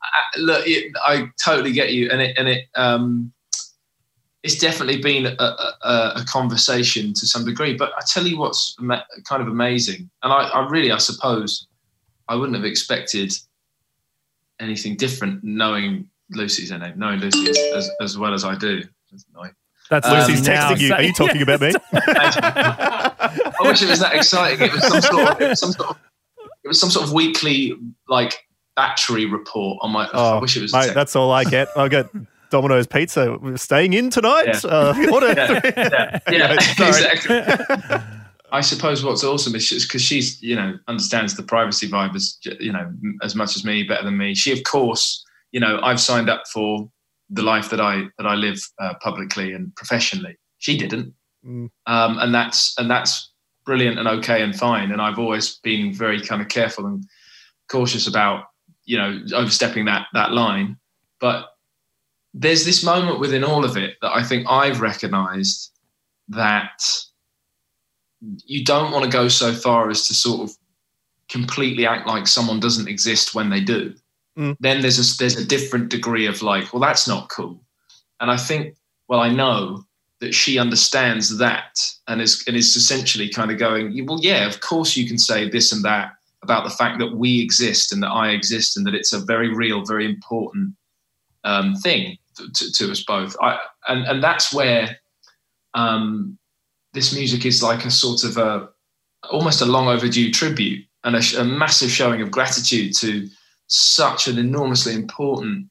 Uh, 0.00 0.40
look, 0.40 0.62
it, 0.66 0.92
I 1.04 1.28
totally 1.42 1.72
get 1.72 1.92
you. 1.92 2.08
And 2.10 2.22
it, 2.22 2.38
and 2.38 2.48
it, 2.48 2.66
um, 2.76 3.32
it's 4.46 4.58
definitely 4.58 5.02
been 5.02 5.26
a, 5.26 5.42
a, 5.42 6.12
a, 6.16 6.24
conversation 6.28 7.12
to 7.14 7.26
some 7.26 7.44
degree. 7.44 7.74
But 7.74 7.90
I 7.96 8.02
tell 8.06 8.24
you 8.24 8.38
what's 8.38 8.76
kind 9.24 9.42
of 9.42 9.48
amazing, 9.48 10.08
and 10.22 10.32
I, 10.32 10.48
I, 10.48 10.68
really, 10.68 10.92
I 10.92 10.98
suppose, 10.98 11.66
I 12.28 12.36
wouldn't 12.36 12.54
have 12.54 12.64
expected 12.64 13.34
anything 14.60 14.94
different, 14.94 15.42
knowing 15.42 16.08
Lucy's 16.30 16.70
her 16.70 16.78
name. 16.78 16.96
Knowing 16.96 17.18
Lucy 17.18 17.50
as, 17.50 17.58
as, 17.74 17.90
as 18.00 18.18
well 18.18 18.34
as 18.34 18.44
I 18.44 18.54
do. 18.54 18.84
That's. 19.10 19.24
That's 19.90 20.06
Um, 20.06 20.14
Lucy's 20.14 20.46
texting 20.46 20.80
you. 20.80 20.92
Are 20.94 21.02
you 21.02 21.12
talking 21.12 21.42
about 21.42 21.60
me? 21.60 21.72
I 21.92 23.52
wish 23.62 23.82
it 23.82 23.88
was 23.88 23.98
that 23.98 24.14
exciting. 24.14 24.64
It 24.64 24.72
was 24.72 24.86
some 24.86 25.00
sort 25.00 25.28
of, 25.28 25.40
it 25.40 25.48
was 25.48 25.60
some 25.60 25.72
sort 25.72 25.90
of, 25.90 25.98
it 26.64 26.68
was 26.68 26.80
some 26.80 26.90
sort 26.90 27.06
of 27.06 27.12
weekly 27.12 27.74
like 28.08 28.46
battery 28.76 29.26
report 29.26 29.78
on 29.82 29.90
my. 29.90 30.08
I 30.12 30.38
wish 30.38 30.56
it 30.56 30.62
was. 30.62 30.72
Oh, 30.72 30.78
mate, 30.78 30.94
that's 30.94 31.16
all 31.16 31.32
I 31.32 31.42
get. 31.42 31.68
I 31.76 31.88
get 31.88 32.06
Domino's 32.50 32.86
pizza. 32.86 33.38
We're 33.40 33.56
staying 33.56 33.92
in 33.92 34.10
tonight. 34.10 34.60
Yeah. 34.64 34.70
Uh, 34.70 35.06
order. 35.12 35.32
yeah, 35.36 36.18
yeah, 36.30 36.58
Sorry. 36.60 37.04
exactly. 37.12 37.96
I 38.52 38.60
suppose 38.60 39.04
what's 39.04 39.24
awesome 39.24 39.54
is 39.56 39.68
because 39.84 40.02
she's, 40.02 40.40
you 40.42 40.54
know, 40.54 40.78
understands 40.88 41.34
the 41.34 41.42
privacy 41.42 41.88
vibe 41.88 42.14
as, 42.14 42.38
you 42.60 42.72
know, 42.72 42.92
as 43.22 43.34
much 43.34 43.56
as 43.56 43.64
me, 43.64 43.82
better 43.82 44.04
than 44.04 44.16
me. 44.16 44.34
She, 44.34 44.52
of 44.52 44.62
course, 44.64 45.24
you 45.52 45.60
know, 45.60 45.80
I've 45.82 46.00
signed 46.00 46.30
up 46.30 46.44
for 46.52 46.88
the 47.28 47.42
life 47.42 47.70
that 47.70 47.80
I 47.80 48.04
that 48.18 48.26
I 48.26 48.34
live 48.34 48.60
uh, 48.80 48.94
publicly 49.02 49.52
and 49.52 49.74
professionally. 49.74 50.36
She 50.58 50.76
didn't, 50.78 51.12
Mm. 51.44 51.70
um, 51.86 52.18
and 52.18 52.34
that's 52.34 52.74
and 52.78 52.90
that's 52.90 53.30
brilliant 53.64 53.98
and 53.98 54.08
okay 54.08 54.42
and 54.42 54.54
fine. 54.56 54.90
And 54.90 55.00
I've 55.00 55.18
always 55.18 55.58
been 55.58 55.92
very 55.92 56.20
kind 56.20 56.42
of 56.42 56.48
careful 56.48 56.86
and 56.86 57.04
cautious 57.68 58.06
about, 58.08 58.44
you 58.84 58.96
know, 58.96 59.20
overstepping 59.34 59.84
that 59.86 60.06
that 60.12 60.32
line. 60.32 60.76
But 61.20 61.46
there's 62.38 62.66
this 62.66 62.84
moment 62.84 63.18
within 63.18 63.42
all 63.42 63.64
of 63.64 63.78
it 63.78 63.96
that 64.02 64.12
I 64.14 64.22
think 64.22 64.46
I've 64.46 64.82
recognised 64.82 65.72
that 66.28 66.82
you 68.44 68.62
don't 68.62 68.92
want 68.92 69.04
to 69.04 69.10
go 69.10 69.28
so 69.28 69.54
far 69.54 69.88
as 69.88 70.06
to 70.08 70.14
sort 70.14 70.42
of 70.42 70.54
completely 71.30 71.86
act 71.86 72.06
like 72.06 72.26
someone 72.26 72.60
doesn't 72.60 72.88
exist 72.88 73.34
when 73.34 73.48
they 73.48 73.60
do. 73.60 73.94
Mm. 74.38 74.54
Then 74.60 74.82
there's 74.82 74.98
a 74.98 75.16
there's 75.18 75.38
a 75.38 75.46
different 75.46 75.88
degree 75.88 76.26
of 76.26 76.42
like, 76.42 76.74
well, 76.74 76.80
that's 76.80 77.08
not 77.08 77.30
cool. 77.30 77.58
And 78.20 78.30
I 78.30 78.36
think, 78.36 78.76
well, 79.08 79.20
I 79.20 79.30
know 79.30 79.86
that 80.20 80.34
she 80.34 80.58
understands 80.58 81.38
that 81.38 81.90
and 82.06 82.20
is 82.20 82.44
and 82.46 82.54
is 82.54 82.76
essentially 82.76 83.30
kind 83.30 83.50
of 83.50 83.58
going, 83.58 84.04
well, 84.06 84.20
yeah, 84.20 84.46
of 84.46 84.60
course 84.60 84.94
you 84.94 85.08
can 85.08 85.16
say 85.16 85.48
this 85.48 85.72
and 85.72 85.82
that 85.84 86.12
about 86.42 86.64
the 86.64 86.76
fact 86.76 86.98
that 86.98 87.16
we 87.16 87.40
exist 87.40 87.92
and 87.92 88.02
that 88.02 88.10
I 88.10 88.28
exist 88.28 88.76
and 88.76 88.86
that 88.86 88.94
it's 88.94 89.14
a 89.14 89.20
very 89.20 89.54
real, 89.54 89.86
very 89.86 90.04
important 90.04 90.74
um, 91.42 91.74
thing 91.76 92.18
to, 92.36 92.72
to, 92.72 92.90
us 92.90 93.02
both. 93.04 93.36
I, 93.40 93.58
and 93.88 94.06
and 94.06 94.22
that's 94.22 94.52
where 94.52 94.98
um, 95.74 96.38
this 96.92 97.14
music 97.14 97.44
is 97.44 97.62
like 97.62 97.84
a 97.84 97.90
sort 97.90 98.24
of 98.24 98.36
a 98.36 98.68
almost 99.30 99.60
a 99.60 99.66
long 99.66 99.88
overdue 99.88 100.30
tribute 100.30 100.86
and 101.04 101.16
a, 101.16 101.40
a 101.40 101.44
massive 101.44 101.90
showing 101.90 102.22
of 102.22 102.30
gratitude 102.30 102.94
to 102.96 103.28
such 103.68 104.28
an 104.28 104.38
enormously 104.38 104.94
important 104.94 105.68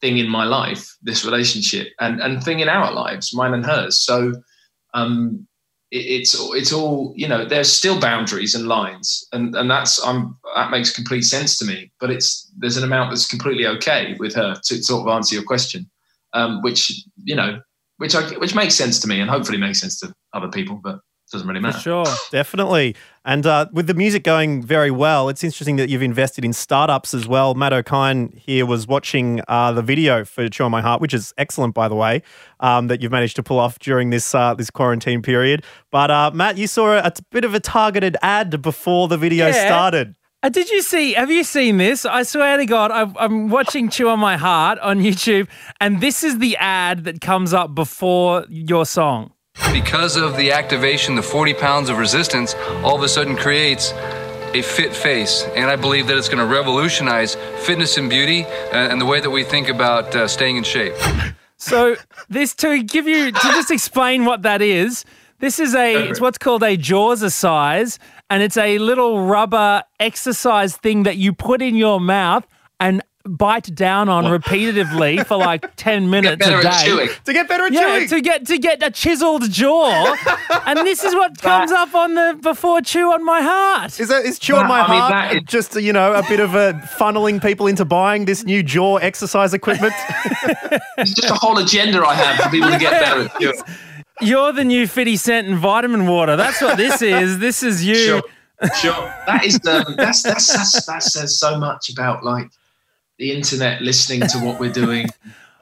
thing 0.00 0.18
in 0.18 0.28
my 0.28 0.44
life, 0.44 0.96
this 1.02 1.24
relationship, 1.24 1.88
and 2.00 2.20
and 2.20 2.42
thing 2.42 2.60
in 2.60 2.68
our 2.68 2.92
lives, 2.92 3.34
mine 3.34 3.54
and 3.54 3.64
hers. 3.64 4.04
So 4.04 4.34
um, 4.94 5.46
it's 5.94 6.34
it's 6.54 6.72
all 6.72 7.12
you 7.16 7.28
know. 7.28 7.44
There's 7.44 7.72
still 7.72 8.00
boundaries 8.00 8.54
and 8.54 8.66
lines, 8.66 9.26
and 9.32 9.54
and 9.54 9.70
that's 9.70 10.04
I'm 10.04 10.36
that 10.56 10.70
makes 10.70 10.90
complete 10.90 11.22
sense 11.22 11.56
to 11.58 11.64
me. 11.64 11.92
But 12.00 12.10
it's 12.10 12.50
there's 12.58 12.76
an 12.76 12.84
amount 12.84 13.10
that's 13.10 13.26
completely 13.26 13.66
okay 13.66 14.16
with 14.18 14.34
her 14.34 14.56
to 14.64 14.82
sort 14.82 15.06
of 15.06 15.14
answer 15.14 15.36
your 15.36 15.44
question, 15.44 15.88
um, 16.32 16.62
which 16.62 17.04
you 17.22 17.36
know, 17.36 17.60
which 17.98 18.16
I 18.16 18.22
which 18.38 18.56
makes 18.56 18.74
sense 18.74 18.98
to 19.00 19.08
me, 19.08 19.20
and 19.20 19.30
hopefully 19.30 19.56
makes 19.56 19.80
sense 19.80 20.00
to 20.00 20.12
other 20.32 20.48
people, 20.48 20.80
but 20.82 20.98
doesn't 21.34 21.48
really 21.48 21.60
For 21.72 21.78
sure. 21.78 22.04
Definitely. 22.30 22.96
And 23.24 23.46
uh, 23.46 23.66
with 23.72 23.86
the 23.86 23.94
music 23.94 24.22
going 24.22 24.62
very 24.62 24.90
well, 24.90 25.28
it's 25.28 25.42
interesting 25.42 25.76
that 25.76 25.88
you've 25.88 26.02
invested 26.02 26.44
in 26.44 26.52
startups 26.52 27.12
as 27.14 27.26
well. 27.26 27.54
Matt 27.54 27.72
O'Kine 27.72 28.32
here 28.36 28.66
was 28.66 28.86
watching 28.86 29.40
uh, 29.48 29.72
the 29.72 29.82
video 29.82 30.24
for 30.24 30.48
Chew 30.48 30.64
on 30.64 30.70
My 30.70 30.80
Heart, 30.80 31.00
which 31.00 31.14
is 31.14 31.32
excellent, 31.38 31.74
by 31.74 31.88
the 31.88 31.94
way, 31.94 32.22
um, 32.60 32.88
that 32.88 33.02
you've 33.02 33.12
managed 33.12 33.36
to 33.36 33.42
pull 33.42 33.58
off 33.58 33.78
during 33.78 34.10
this 34.10 34.34
uh, 34.34 34.54
this 34.54 34.70
quarantine 34.70 35.22
period. 35.22 35.64
But 35.90 36.10
uh, 36.10 36.30
Matt, 36.34 36.56
you 36.58 36.66
saw 36.66 36.92
a, 36.92 36.98
a 36.98 37.12
bit 37.30 37.44
of 37.44 37.54
a 37.54 37.60
targeted 37.60 38.16
ad 38.22 38.62
before 38.62 39.08
the 39.08 39.16
video 39.18 39.46
Yeah. 39.48 39.66
started. 39.66 40.14
Uh, 40.42 40.50
did 40.50 40.68
you 40.68 40.82
see? 40.82 41.14
Have 41.14 41.30
you 41.30 41.42
seen 41.42 41.78
this? 41.78 42.04
I 42.04 42.22
swear 42.22 42.58
to 42.58 42.66
God, 42.66 42.90
I'm, 42.90 43.16
I'm 43.18 43.48
watching 43.48 43.88
Chew 43.88 44.10
on 44.10 44.20
My 44.20 44.36
Heart 44.36 44.78
on 44.80 45.00
YouTube, 45.00 45.48
and 45.80 46.02
this 46.02 46.22
is 46.22 46.38
the 46.38 46.56
ad 46.58 47.04
that 47.04 47.22
comes 47.22 47.54
up 47.54 47.74
before 47.74 48.44
your 48.50 48.84
song. 48.84 49.32
Because 49.74 50.16
of 50.16 50.36
the 50.36 50.52
activation, 50.52 51.14
the 51.14 51.22
40 51.22 51.54
pounds 51.54 51.88
of 51.88 51.98
resistance 51.98 52.54
all 52.82 52.96
of 52.96 53.02
a 53.02 53.08
sudden 53.08 53.36
creates 53.36 53.92
a 53.92 54.62
fit 54.62 54.94
face. 54.94 55.44
And 55.54 55.70
I 55.70 55.76
believe 55.76 56.06
that 56.06 56.16
it's 56.16 56.28
going 56.28 56.38
to 56.38 56.46
revolutionize 56.46 57.36
fitness 57.64 57.96
and 57.96 58.08
beauty 58.08 58.44
uh, 58.44 58.48
and 58.72 59.00
the 59.00 59.04
way 59.04 59.20
that 59.20 59.30
we 59.30 59.44
think 59.44 59.68
about 59.68 60.14
uh, 60.14 60.28
staying 60.28 60.56
in 60.56 60.64
shape. 60.64 60.94
So 61.56 61.96
this 62.28 62.54
to 62.56 62.82
give 62.82 63.08
you 63.08 63.32
to 63.32 63.38
just 63.38 63.70
explain 63.70 64.24
what 64.24 64.42
that 64.42 64.62
is. 64.62 65.04
This 65.38 65.58
is 65.58 65.74
a 65.74 66.08
it's 66.08 66.20
what's 66.20 66.38
called 66.38 66.62
a 66.62 66.76
Jawzrsize, 66.76 67.98
and 68.30 68.42
it's 68.42 68.56
a 68.56 68.78
little 68.78 69.24
rubber 69.24 69.82
exercise 69.98 70.76
thing 70.76 71.04
that 71.04 71.16
you 71.16 71.32
put 71.32 71.62
in 71.62 71.74
your 71.74 72.00
mouth 72.00 72.46
and 72.80 73.02
bite 73.26 73.74
down 73.74 74.08
on 74.08 74.24
repetitively 74.24 75.26
for 75.26 75.36
like 75.36 75.64
ten 75.76 76.10
minutes 76.10 76.44
Better 76.44 76.58
a 76.58 76.62
day. 76.62 76.68
at 76.68 76.84
chewing. 76.84 77.08
To 77.24 77.32
get 77.32 77.48
better 77.48 77.64
at 77.64 77.72
Yeah, 77.72 77.96
chewing. 77.98 78.08
to 78.08 78.20
get 78.20 78.46
to 78.46 78.58
get 78.58 78.82
a 78.82 78.90
chiseled 78.90 79.50
jaw, 79.50 80.14
and 80.66 80.78
this 80.80 81.02
is 81.04 81.14
what 81.14 81.40
comes 81.40 81.72
up 81.72 81.94
on 81.94 82.14
the 82.14 82.38
before 82.42 82.80
chew 82.82 83.12
on 83.12 83.24
my 83.24 83.40
heart. 83.40 83.98
Is 83.98 84.08
that 84.08 84.24
is 84.24 84.38
Chew 84.38 84.56
on 84.56 84.68
My 84.68 84.80
I 84.82 84.90
mean, 84.90 85.00
Heart 85.00 85.10
that 85.12 85.34
is- 85.36 85.42
just, 85.46 85.74
you 85.76 85.92
know, 85.92 86.12
a 86.14 86.22
bit 86.28 86.40
of 86.40 86.54
a 86.54 86.74
funneling 86.98 87.40
people 87.40 87.66
into 87.66 87.84
buying 87.84 88.26
this 88.26 88.44
new 88.44 88.62
jaw 88.62 88.96
exercise 88.98 89.54
equipment? 89.54 89.94
It's 90.98 91.12
just 91.12 91.30
a 91.30 91.34
whole 91.34 91.58
agenda 91.58 92.04
I 92.06 92.14
have 92.14 92.36
for 92.44 92.50
people 92.50 92.70
to 92.70 92.78
get 92.78 92.92
better 93.00 93.22
at 93.22 93.40
chewing. 93.40 93.62
You're 94.20 94.52
the 94.52 94.64
new 94.64 94.86
Fifty 94.86 95.16
Cent 95.16 95.48
and 95.48 95.56
vitamin 95.58 96.06
water. 96.06 96.36
That's 96.36 96.60
what 96.60 96.76
this 96.76 97.02
is. 97.02 97.38
This 97.38 97.62
is 97.62 97.84
you. 97.84 97.94
Sure, 97.96 98.22
sure. 98.80 99.14
That 99.26 99.44
is 99.44 99.54
um, 99.66 99.94
that's, 99.96 100.22
that's 100.22 100.46
that's 100.52 100.86
that 100.86 101.02
says 101.02 101.38
so 101.38 101.58
much 101.58 101.90
about 101.90 102.22
like 102.24 102.50
the 103.18 103.32
internet 103.32 103.80
listening 103.82 104.20
to 104.28 104.38
what 104.38 104.58
we're 104.60 104.72
doing. 104.72 105.06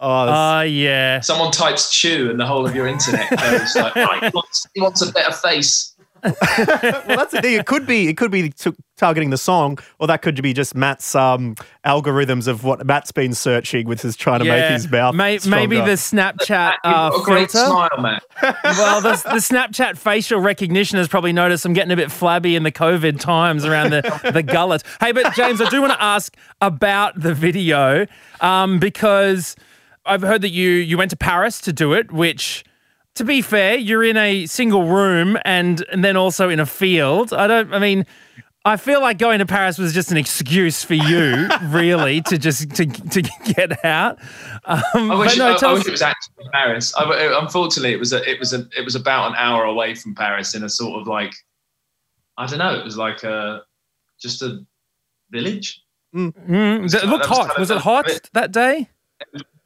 Oh, 0.05 0.27
that's- 0.27 0.37
Oh 0.37 0.61
yeah. 0.62 1.21
Someone 1.21 1.53
types 1.53 1.93
"chew" 1.93 2.29
and 2.29 2.41
the 2.41 2.45
whole 2.45 2.67
of 2.67 2.75
your 2.75 2.88
internet 2.88 3.31
goes 3.31 3.77
like, 3.77 3.95
right, 3.95 4.25
he 4.25 4.31
wants, 4.35 4.67
he 4.75 4.81
wants 4.81 5.01
a 5.01 5.12
better 5.12 5.31
face. 5.33 5.95
well, 6.25 7.03
that's 7.07 7.33
the 7.33 7.41
thing. 7.43 7.59
It 7.59 7.67
could 7.67 7.87
be 7.87 8.09
it 8.09 8.17
could 8.17 8.31
be 8.31 8.51
t- 8.51 8.73
targeting 8.97 9.31
the 9.31 9.37
song, 9.37 9.79
or 9.99 10.07
that 10.07 10.23
could 10.23 10.41
be 10.41 10.53
just 10.53 10.75
Matt's 10.77 11.17
um, 11.17 11.57
algorithms 11.85 12.47
of 12.47 12.63
what 12.63 12.87
Matt's 12.87 13.11
been 13.11 13.35
searching 13.35 13.89
with 13.89 14.03
his 14.03 14.17
trying 14.17 14.39
to 14.39 14.45
make 14.45 14.71
his 14.71 14.89
mouth. 14.89 15.17
May- 15.17 15.41
maybe 15.47 15.77
the 15.77 15.97
Snapchat 15.97 16.77
uh, 16.85 17.11
got 17.11 17.21
a 17.21 17.25
great 17.25 17.51
filter. 17.51 17.67
smile, 17.67 17.89
Matt. 17.99 18.23
well, 18.65 19.01
the, 19.01 19.11
the 19.11 19.41
Snapchat 19.41 19.99
facial 19.99 20.39
recognition 20.39 20.99
has 20.99 21.09
probably 21.09 21.33
noticed 21.33 21.65
I'm 21.65 21.73
getting 21.73 21.91
a 21.91 21.97
bit 21.97 22.13
flabby 22.13 22.55
in 22.55 22.63
the 22.63 22.73
COVID 22.73 23.19
times 23.19 23.65
around 23.65 23.91
the, 23.91 24.31
the 24.33 24.45
gullet. 24.45 24.85
Hey, 25.01 25.11
but 25.11 25.35
James, 25.35 25.61
I 25.61 25.69
do 25.69 25.81
want 25.81 25.93
to 25.93 26.03
ask 26.03 26.37
about 26.61 27.21
the 27.21 27.35
video 27.35 28.07
um, 28.41 28.79
because 28.79 29.57
I've 30.07 30.23
heard 30.23 30.43
that 30.43 30.51
you 30.51 30.71
you 30.71 30.97
went 30.97 31.11
to 31.11 31.17
Paris 31.17 31.61
to 31.63 31.73
do 31.73 31.93
it, 31.95 32.13
which. 32.13 32.65
To 33.16 33.25
be 33.25 33.42
fair, 33.42 33.77
you're 33.77 34.05
in 34.05 34.16
a 34.16 34.46
single 34.46 34.85
room 34.88 35.37
and 35.44 35.85
and 35.92 36.03
then 36.05 36.16
also 36.16 36.48
in 36.48 36.59
a 36.61 36.66
field. 36.66 37.33
I 37.33 37.46
don't. 37.46 37.72
I 37.75 37.79
mean, 37.79 38.07
I 38.64 38.77
feel 38.77 39.01
like 39.03 39.18
going 39.18 39.40
to 39.40 39.46
Paris 39.46 39.77
was 39.77 39.92
just 39.92 40.11
an 40.11 40.16
excuse 40.16 40.83
for 40.83 40.94
you, 40.94 41.48
really, 41.64 42.22
to 42.22 42.38
just 42.38 42.70
to 42.77 42.87
to 42.87 43.22
get 43.55 43.85
out. 43.85 44.18
Um, 44.64 45.11
I 45.11 45.14
wish, 45.16 45.37
no, 45.37 45.57
I, 45.61 45.66
I 45.66 45.72
wish 45.75 45.87
it 45.87 45.90
was 45.90 46.01
actually 46.03 46.46
Paris. 46.53 46.94
I, 46.96 47.03
I- 47.03 47.42
unfortunately, 47.42 47.92
it 47.92 47.98
was 47.98 48.12
a, 48.14 48.22
it 48.31 48.38
was 48.38 48.55
a, 48.55 48.66
it 48.79 48.85
was 48.85 48.94
about 48.94 49.29
an 49.31 49.35
hour 49.37 49.64
away 49.64 49.94
from 49.94 50.14
Paris 50.14 50.55
in 50.55 50.62
a 50.64 50.68
sort 50.68 50.98
of 51.01 51.07
like, 51.07 51.35
I 52.38 52.46
don't 52.46 52.61
know. 52.61 52.79
It 52.79 52.85
was 52.85 52.96
like 52.96 53.25
a 53.25 53.62
just 54.20 54.40
a 54.42 54.64
village. 55.31 55.83
Mm, 56.14 56.83
was 56.83 56.94
it 56.94 57.01
kind- 57.01 57.11
looked 57.12 57.27
hot. 57.27 57.59
Was 57.59 57.70
it 57.70 57.79
hot 57.79 58.07
that 58.33 58.53
day? 58.53 58.88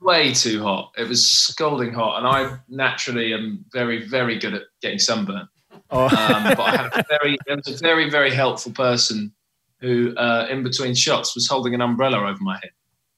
Way 0.07 0.33
too 0.33 0.63
hot. 0.63 0.93
It 0.97 1.09
was 1.09 1.29
scalding 1.29 1.93
hot, 1.93 2.19
and 2.19 2.27
I 2.27 2.57
naturally 2.69 3.35
am 3.35 3.65
very, 3.73 4.09
very 4.09 4.39
good 4.39 4.55
at 4.55 4.63
getting 4.81 4.99
sunburnt. 4.99 5.49
Oh. 5.91 6.05
Um, 6.05 6.11
but 6.57 6.61
I 6.61 6.77
had 6.77 6.87
a 6.95 7.05
very, 7.09 7.37
there 7.47 7.57
was 7.57 7.69
a 7.69 7.79
very, 7.79 8.09
very 8.09 8.31
helpful 8.33 8.73
person 8.73 9.33
who, 9.81 10.15
uh, 10.17 10.47
in 10.49 10.63
between 10.63 10.95
shots, 10.95 11.35
was 11.35 11.47
holding 11.47 11.75
an 11.75 11.81
umbrella 11.81 12.19
over 12.19 12.39
my 12.41 12.55
head, 12.55 12.71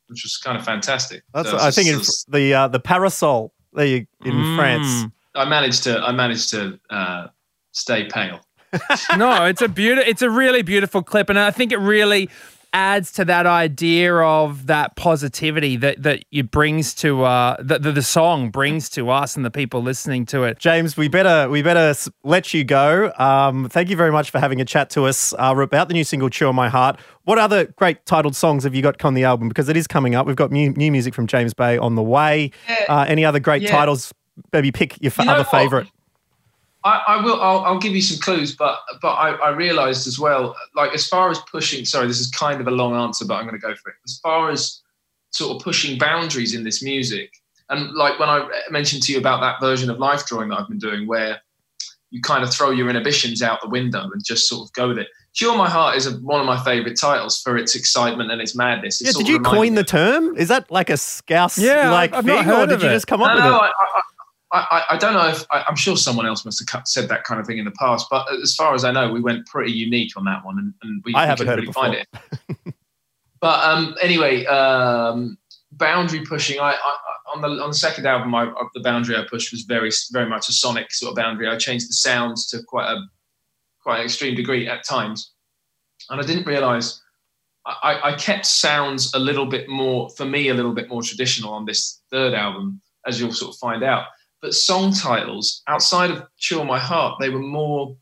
which 0.08 0.24
was 0.24 0.36
kind 0.38 0.58
of 0.58 0.64
fantastic. 0.64 1.22
That's 1.32 1.50
So 1.50 1.56
I 1.58 1.68
it's 1.68 1.76
think 1.76 1.88
in 1.88 2.00
the 2.32 2.54
uh, 2.54 2.68
the 2.68 2.80
parasol 2.80 3.52
there 3.74 3.86
you, 3.86 4.06
in 4.24 4.32
Mm. 4.34 4.56
France. 4.56 5.12
I 5.34 5.44
managed 5.44 5.84
to, 5.84 6.00
I 6.00 6.10
managed 6.12 6.50
to 6.50 6.80
uh, 6.90 7.28
stay 7.72 8.06
pale. 8.06 8.40
no, 9.16 9.44
it's 9.44 9.62
a 9.62 9.68
beautiful. 9.68 10.10
It's 10.10 10.22
a 10.22 10.28
really 10.30 10.62
beautiful 10.62 11.02
clip, 11.02 11.30
and 11.30 11.38
I 11.38 11.50
think 11.50 11.72
it 11.72 11.78
really 11.78 12.28
adds 12.72 13.12
to 13.12 13.24
that 13.24 13.46
idea 13.46 14.14
of 14.14 14.66
that 14.66 14.94
positivity 14.96 15.76
that 15.76 16.02
that 16.02 16.22
it 16.30 16.50
brings 16.50 16.94
to 16.94 17.24
uh 17.24 17.56
that 17.60 17.82
the, 17.82 17.92
the 17.92 18.02
song 18.02 18.50
brings 18.50 18.88
to 18.90 19.10
us 19.10 19.36
and 19.36 19.44
the 19.44 19.50
people 19.50 19.82
listening 19.82 20.26
to 20.26 20.42
it. 20.44 20.58
James, 20.58 20.96
we 20.96 21.08
better 21.08 21.48
we 21.48 21.62
better 21.62 21.94
let 22.24 22.52
you 22.52 22.64
go. 22.64 23.12
Um, 23.18 23.68
thank 23.68 23.88
you 23.90 23.96
very 23.96 24.12
much 24.12 24.30
for 24.30 24.38
having 24.38 24.60
a 24.60 24.64
chat 24.64 24.90
to 24.90 25.04
us 25.06 25.32
uh, 25.38 25.54
about 25.56 25.88
the 25.88 25.94
new 25.94 26.04
single 26.04 26.28
"Chew 26.28 26.48
on 26.48 26.54
My 26.54 26.68
Heart." 26.68 27.00
What 27.24 27.38
other 27.38 27.66
great 27.76 28.04
titled 28.06 28.36
songs 28.36 28.64
have 28.64 28.74
you 28.74 28.82
got 28.82 29.04
on 29.04 29.14
the 29.14 29.24
album? 29.24 29.48
Because 29.48 29.68
it 29.68 29.76
is 29.76 29.86
coming 29.86 30.14
up. 30.14 30.26
We've 30.26 30.36
got 30.36 30.50
new, 30.50 30.70
new 30.70 30.90
music 30.90 31.14
from 31.14 31.26
James 31.26 31.52
Bay 31.54 31.76
on 31.78 31.94
the 31.94 32.02
way. 32.02 32.50
Yeah. 32.68 32.84
Uh, 32.88 33.04
any 33.06 33.24
other 33.24 33.38
great 33.40 33.62
Yeah. 33.62 33.70
titles? 33.70 34.12
Maybe 34.52 34.70
pick 34.72 35.00
your 35.02 35.10
f- 35.10 35.18
You 35.18 35.24
know 35.26 35.32
other 35.32 35.42
what? 35.42 35.50
favorite. 35.50 35.86
I, 36.84 37.02
I 37.08 37.24
will. 37.24 37.40
I'll, 37.42 37.60
I'll 37.64 37.78
give 37.78 37.94
you 37.94 38.02
some 38.02 38.20
clues, 38.20 38.54
but 38.54 38.78
but 39.02 39.12
I, 39.14 39.30
I 39.30 39.48
realised 39.50 40.06
as 40.06 40.18
well. 40.18 40.56
Like 40.74 40.94
as 40.94 41.06
far 41.06 41.30
as 41.30 41.38
pushing. 41.50 41.84
Sorry, 41.84 42.06
this 42.06 42.20
is 42.20 42.30
kind 42.30 42.60
of 42.60 42.68
a 42.68 42.70
long 42.70 42.94
answer, 42.94 43.24
but 43.24 43.34
I'm 43.34 43.46
going 43.46 43.60
to 43.60 43.66
go 43.66 43.74
for 43.74 43.90
it. 43.90 43.96
As 44.04 44.18
far 44.22 44.50
as 44.50 44.80
sort 45.30 45.56
of 45.56 45.62
pushing 45.62 45.98
boundaries 45.98 46.54
in 46.54 46.62
this 46.64 46.82
music, 46.82 47.32
and 47.68 47.92
like 47.94 48.18
when 48.20 48.28
I 48.28 48.48
mentioned 48.70 49.02
to 49.04 49.12
you 49.12 49.18
about 49.18 49.40
that 49.40 49.60
version 49.60 49.90
of 49.90 49.98
life 49.98 50.26
drawing 50.26 50.50
that 50.50 50.60
I've 50.60 50.68
been 50.68 50.78
doing, 50.78 51.06
where 51.08 51.40
you 52.10 52.20
kind 52.22 52.42
of 52.42 52.52
throw 52.52 52.70
your 52.70 52.88
inhibitions 52.88 53.42
out 53.42 53.60
the 53.60 53.68
window 53.68 54.02
and 54.12 54.24
just 54.24 54.48
sort 54.48 54.66
of 54.66 54.72
go 54.72 54.88
with 54.88 54.98
it. 54.98 55.08
Chew 55.34 55.50
on 55.50 55.58
My 55.58 55.68
Heart 55.68 55.96
is 55.96 56.06
a, 56.06 56.12
one 56.20 56.40
of 56.40 56.46
my 56.46 56.58
favourite 56.64 56.96
titles 56.98 57.42
for 57.42 57.58
its 57.58 57.74
excitement 57.76 58.30
and 58.30 58.40
its 58.40 58.56
madness. 58.56 59.00
It 59.00 59.08
Yeah, 59.08 59.12
did 59.12 59.28
you 59.28 59.40
coin 59.40 59.74
me 59.74 59.76
the 59.76 59.84
term? 59.84 60.34
Is 60.36 60.48
that 60.48 60.70
like 60.70 60.88
a 60.90 60.96
scouse 60.96 61.58
Yeah, 61.58 61.90
like 61.90 62.14
I've 62.14 62.24
thing, 62.24 62.34
not 62.34 62.46
or 62.46 62.48
heard 62.48 62.68
did 62.70 62.76
of 62.76 62.82
you 62.82 62.88
it. 62.88 62.92
just 62.92 63.06
come 63.06 63.20
up 63.20 63.28
No, 63.28 63.34
with 63.34 63.44
no, 63.44 63.56
it? 63.58 63.60
I, 63.60 63.66
I, 63.66 64.00
I, 64.52 64.66
I- 64.88 64.94
I 64.94 64.96
don't 64.96 65.14
know 65.14 65.28
if 65.28 65.44
I, 65.50 65.64
I'm 65.68 65.76
sure 65.76 65.96
someone 65.96 66.26
else 66.26 66.44
must 66.44 66.62
have 66.70 66.82
said 66.86 67.08
that 67.10 67.24
kind 67.24 67.40
of 67.40 67.46
thing 67.46 67.58
in 67.58 67.64
the 67.64 67.70
past, 67.72 68.06
but 68.10 68.26
as 68.42 68.54
far 68.54 68.74
as 68.74 68.84
I 68.84 68.90
know, 68.92 69.10
we 69.12 69.20
went 69.20 69.46
pretty 69.46 69.72
unique 69.72 70.12
on 70.16 70.24
that 70.24 70.44
one, 70.44 70.58
and, 70.58 70.74
and 70.82 71.02
we, 71.04 71.14
I 71.14 71.26
haven't 71.26 71.46
heard 71.46 71.58
it 71.58 71.62
really 71.62 71.72
find 71.72 71.94
it. 71.94 72.74
but 73.40 73.64
um, 73.64 73.94
anyway, 74.02 74.44
um, 74.46 75.36
boundary 75.72 76.24
pushing. 76.24 76.60
I, 76.60 76.72
I 76.72 76.96
on 77.34 77.42
the 77.42 77.48
on 77.62 77.70
the 77.70 77.76
second 77.76 78.06
album, 78.06 78.34
I, 78.34 78.44
I- 78.44 78.68
the 78.74 78.80
boundary 78.80 79.16
I 79.16 79.24
pushed 79.28 79.52
was 79.52 79.62
very 79.62 79.90
very 80.12 80.28
much 80.28 80.48
a 80.48 80.52
sonic 80.52 80.92
sort 80.92 81.10
of 81.10 81.16
boundary. 81.16 81.48
I 81.48 81.56
changed 81.58 81.88
the 81.88 81.92
sounds 81.94 82.46
to 82.48 82.62
quite 82.66 82.90
a 82.90 83.00
quite 83.82 83.98
an 84.00 84.04
extreme 84.04 84.34
degree 84.34 84.66
at 84.68 84.84
times, 84.84 85.32
and 86.10 86.20
I 86.20 86.24
didn't 86.24 86.46
realise. 86.46 87.02
I, 87.66 88.00
I 88.02 88.12
kept 88.14 88.46
sounds 88.46 89.12
a 89.12 89.18
little 89.18 89.44
bit 89.44 89.68
more, 89.68 90.08
for 90.16 90.24
me, 90.24 90.48
a 90.48 90.54
little 90.54 90.72
bit 90.72 90.88
more 90.88 91.02
traditional 91.02 91.52
on 91.52 91.66
this 91.66 92.00
third 92.10 92.32
album, 92.32 92.80
as 93.06 93.20
you'll 93.20 93.32
sort 93.34 93.54
of 93.54 93.58
find 93.58 93.82
out. 93.82 94.06
But 94.40 94.54
song 94.54 94.92
titles 94.92 95.62
outside 95.66 96.10
of 96.10 96.22
Chew 96.36 96.60
on 96.60 96.66
My 96.66 96.78
Heart, 96.78 97.18
they 97.20 97.30
were 97.30 97.40
more. 97.40 97.96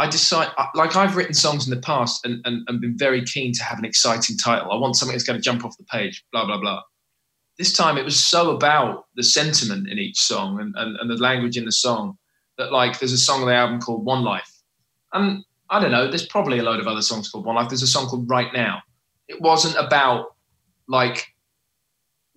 I 0.00 0.08
decide, 0.08 0.52
like 0.74 0.94
I've 0.94 1.16
written 1.16 1.34
songs 1.34 1.66
in 1.66 1.74
the 1.74 1.80
past 1.80 2.24
and, 2.24 2.40
and, 2.44 2.64
and 2.68 2.80
been 2.80 2.96
very 2.96 3.24
keen 3.24 3.52
to 3.54 3.64
have 3.64 3.80
an 3.80 3.84
exciting 3.84 4.36
title. 4.38 4.70
I 4.70 4.76
want 4.76 4.94
something 4.94 5.12
that's 5.12 5.24
going 5.24 5.38
to 5.38 5.42
jump 5.42 5.64
off 5.64 5.76
the 5.76 5.82
page, 5.84 6.24
blah, 6.30 6.46
blah, 6.46 6.60
blah. 6.60 6.82
This 7.58 7.72
time 7.72 7.98
it 7.98 8.04
was 8.04 8.22
so 8.24 8.54
about 8.54 9.06
the 9.16 9.24
sentiment 9.24 9.88
in 9.88 9.98
each 9.98 10.20
song 10.20 10.60
and, 10.60 10.72
and, 10.76 10.96
and 10.98 11.10
the 11.10 11.16
language 11.16 11.56
in 11.56 11.64
the 11.64 11.72
song 11.72 12.16
that, 12.58 12.70
like, 12.70 13.00
there's 13.00 13.12
a 13.12 13.18
song 13.18 13.40
on 13.40 13.48
the 13.48 13.54
album 13.54 13.80
called 13.80 14.04
One 14.04 14.22
Life. 14.22 14.48
And 15.12 15.44
I 15.68 15.80
don't 15.80 15.90
know, 15.90 16.06
there's 16.06 16.26
probably 16.26 16.60
a 16.60 16.62
load 16.62 16.78
of 16.78 16.86
other 16.86 17.02
songs 17.02 17.28
called 17.28 17.44
One 17.44 17.56
Life. 17.56 17.68
There's 17.68 17.82
a 17.82 17.88
song 17.88 18.06
called 18.06 18.30
Right 18.30 18.52
Now. 18.52 18.80
It 19.26 19.40
wasn't 19.40 19.74
about, 19.84 20.36
like, 20.86 21.26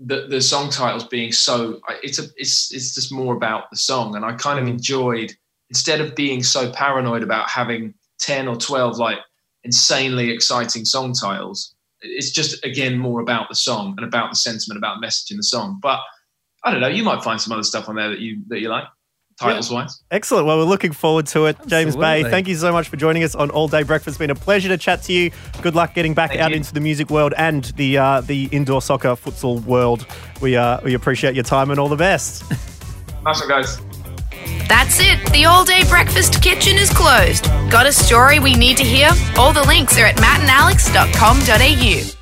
the, 0.04 0.28
the 0.28 0.42
song 0.42 0.70
titles 0.70 1.06
being 1.06 1.32
so 1.32 1.80
it's 2.02 2.20
a 2.20 2.24
it's 2.36 2.74
it's 2.74 2.96
just 2.96 3.12
more 3.12 3.36
about 3.36 3.70
the 3.70 3.78
song. 3.78 4.16
And 4.16 4.26
i 4.26 4.34
kind 4.34 4.60
of 4.60 4.66
mm. 4.66 4.72
enjoyed 4.72 5.34
instead 5.70 6.02
of 6.02 6.16
being 6.16 6.44
so 6.44 6.72
paranoid 6.72 7.24
about 7.24 7.50
having 7.50 7.94
10 8.20 8.48
or 8.48 8.56
12 8.56 8.98
like 8.98 9.20
insanely 9.64 10.30
exciting 10.32 10.86
song 10.86 11.14
titles 11.14 11.76
it's 12.02 12.32
just 12.32 12.64
again 12.66 12.98
more 12.98 13.22
about 13.22 13.48
the 13.48 13.56
song 13.56 13.94
and 13.98 14.06
about 14.06 14.32
the 14.32 14.36
sentiment 14.36 14.78
about 14.78 14.96
the 14.96 15.02
message 15.02 15.32
in 15.32 15.38
the 15.38 15.44
song. 15.44 15.80
But 15.82 16.00
i 16.64 16.72
don't 16.72 16.82
know 16.82 16.88
you 16.88 17.04
might 17.04 17.24
find 17.24 17.40
some 17.40 17.54
other 17.54 17.64
stuff 17.64 17.88
on 17.90 17.96
there 17.96 18.10
that 18.10 18.20
you 18.20 18.42
that 18.48 18.60
you 18.60 18.70
like 18.70 18.86
titles 19.42 19.72
wise 19.72 20.02
Excellent. 20.12 20.46
Well, 20.46 20.58
we're 20.58 20.64
looking 20.66 20.92
forward 20.92 21.28
to 21.28 21.46
it. 21.46 21.58
James 21.68 21.96
Bay, 21.96 22.24
thank 22.24 22.48
you 22.48 22.56
so 22.56 22.72
much 22.72 22.90
for 22.90 22.98
joining 22.98 23.24
us 23.24 23.36
on 23.36 23.50
All 23.50 23.68
Day 23.68 23.84
Breakfast. 23.84 24.10
It's 24.10 24.18
been 24.18 24.30
a 24.30 24.36
pleasure 24.36 24.70
to 24.70 24.78
chat 24.78 25.04
to 25.04 25.14
you. 25.14 25.32
Good 25.62 25.76
luck 25.76 25.94
getting 25.94 26.14
back 26.14 26.32
Thank 26.32 26.42
out 26.42 26.52
you. 26.52 26.58
into 26.58 26.74
the 26.74 26.80
music 26.80 27.10
world 27.10 27.34
and 27.38 27.66
the 27.76 27.98
uh, 27.98 28.22
the 28.22 28.50
indoor 28.52 28.82
soccer 28.82 29.10
futsal 29.10 29.64
world. 29.64 30.06
We 30.42 30.56
uh, 30.56 30.80
we 30.84 30.94
appreciate 30.94 31.36
your 31.36 31.44
time 31.44 31.72
and 31.72 31.80
all 31.80 31.90
the 31.90 31.96
best. 31.96 32.44
nice 33.24 33.40
one 33.40 33.50
guys 33.50 33.78
That's 34.68 35.00
it. 35.00 35.20
The 35.32 35.46
all 35.46 35.66
day 35.66 35.84
breakfast 35.90 36.42
kitchen 36.42 36.78
is 36.78 36.90
closed. 36.90 37.46
Got 37.70 37.86
a 37.86 37.92
story 37.92 38.40
we 38.40 38.56
need 38.56 38.78
to 38.78 38.84
hear? 38.84 39.10
All 39.38 39.54
the 39.54 39.64
links 39.64 39.98
are 39.98 40.06
at 40.06 40.16
mattandalex.com.au. 40.18 42.21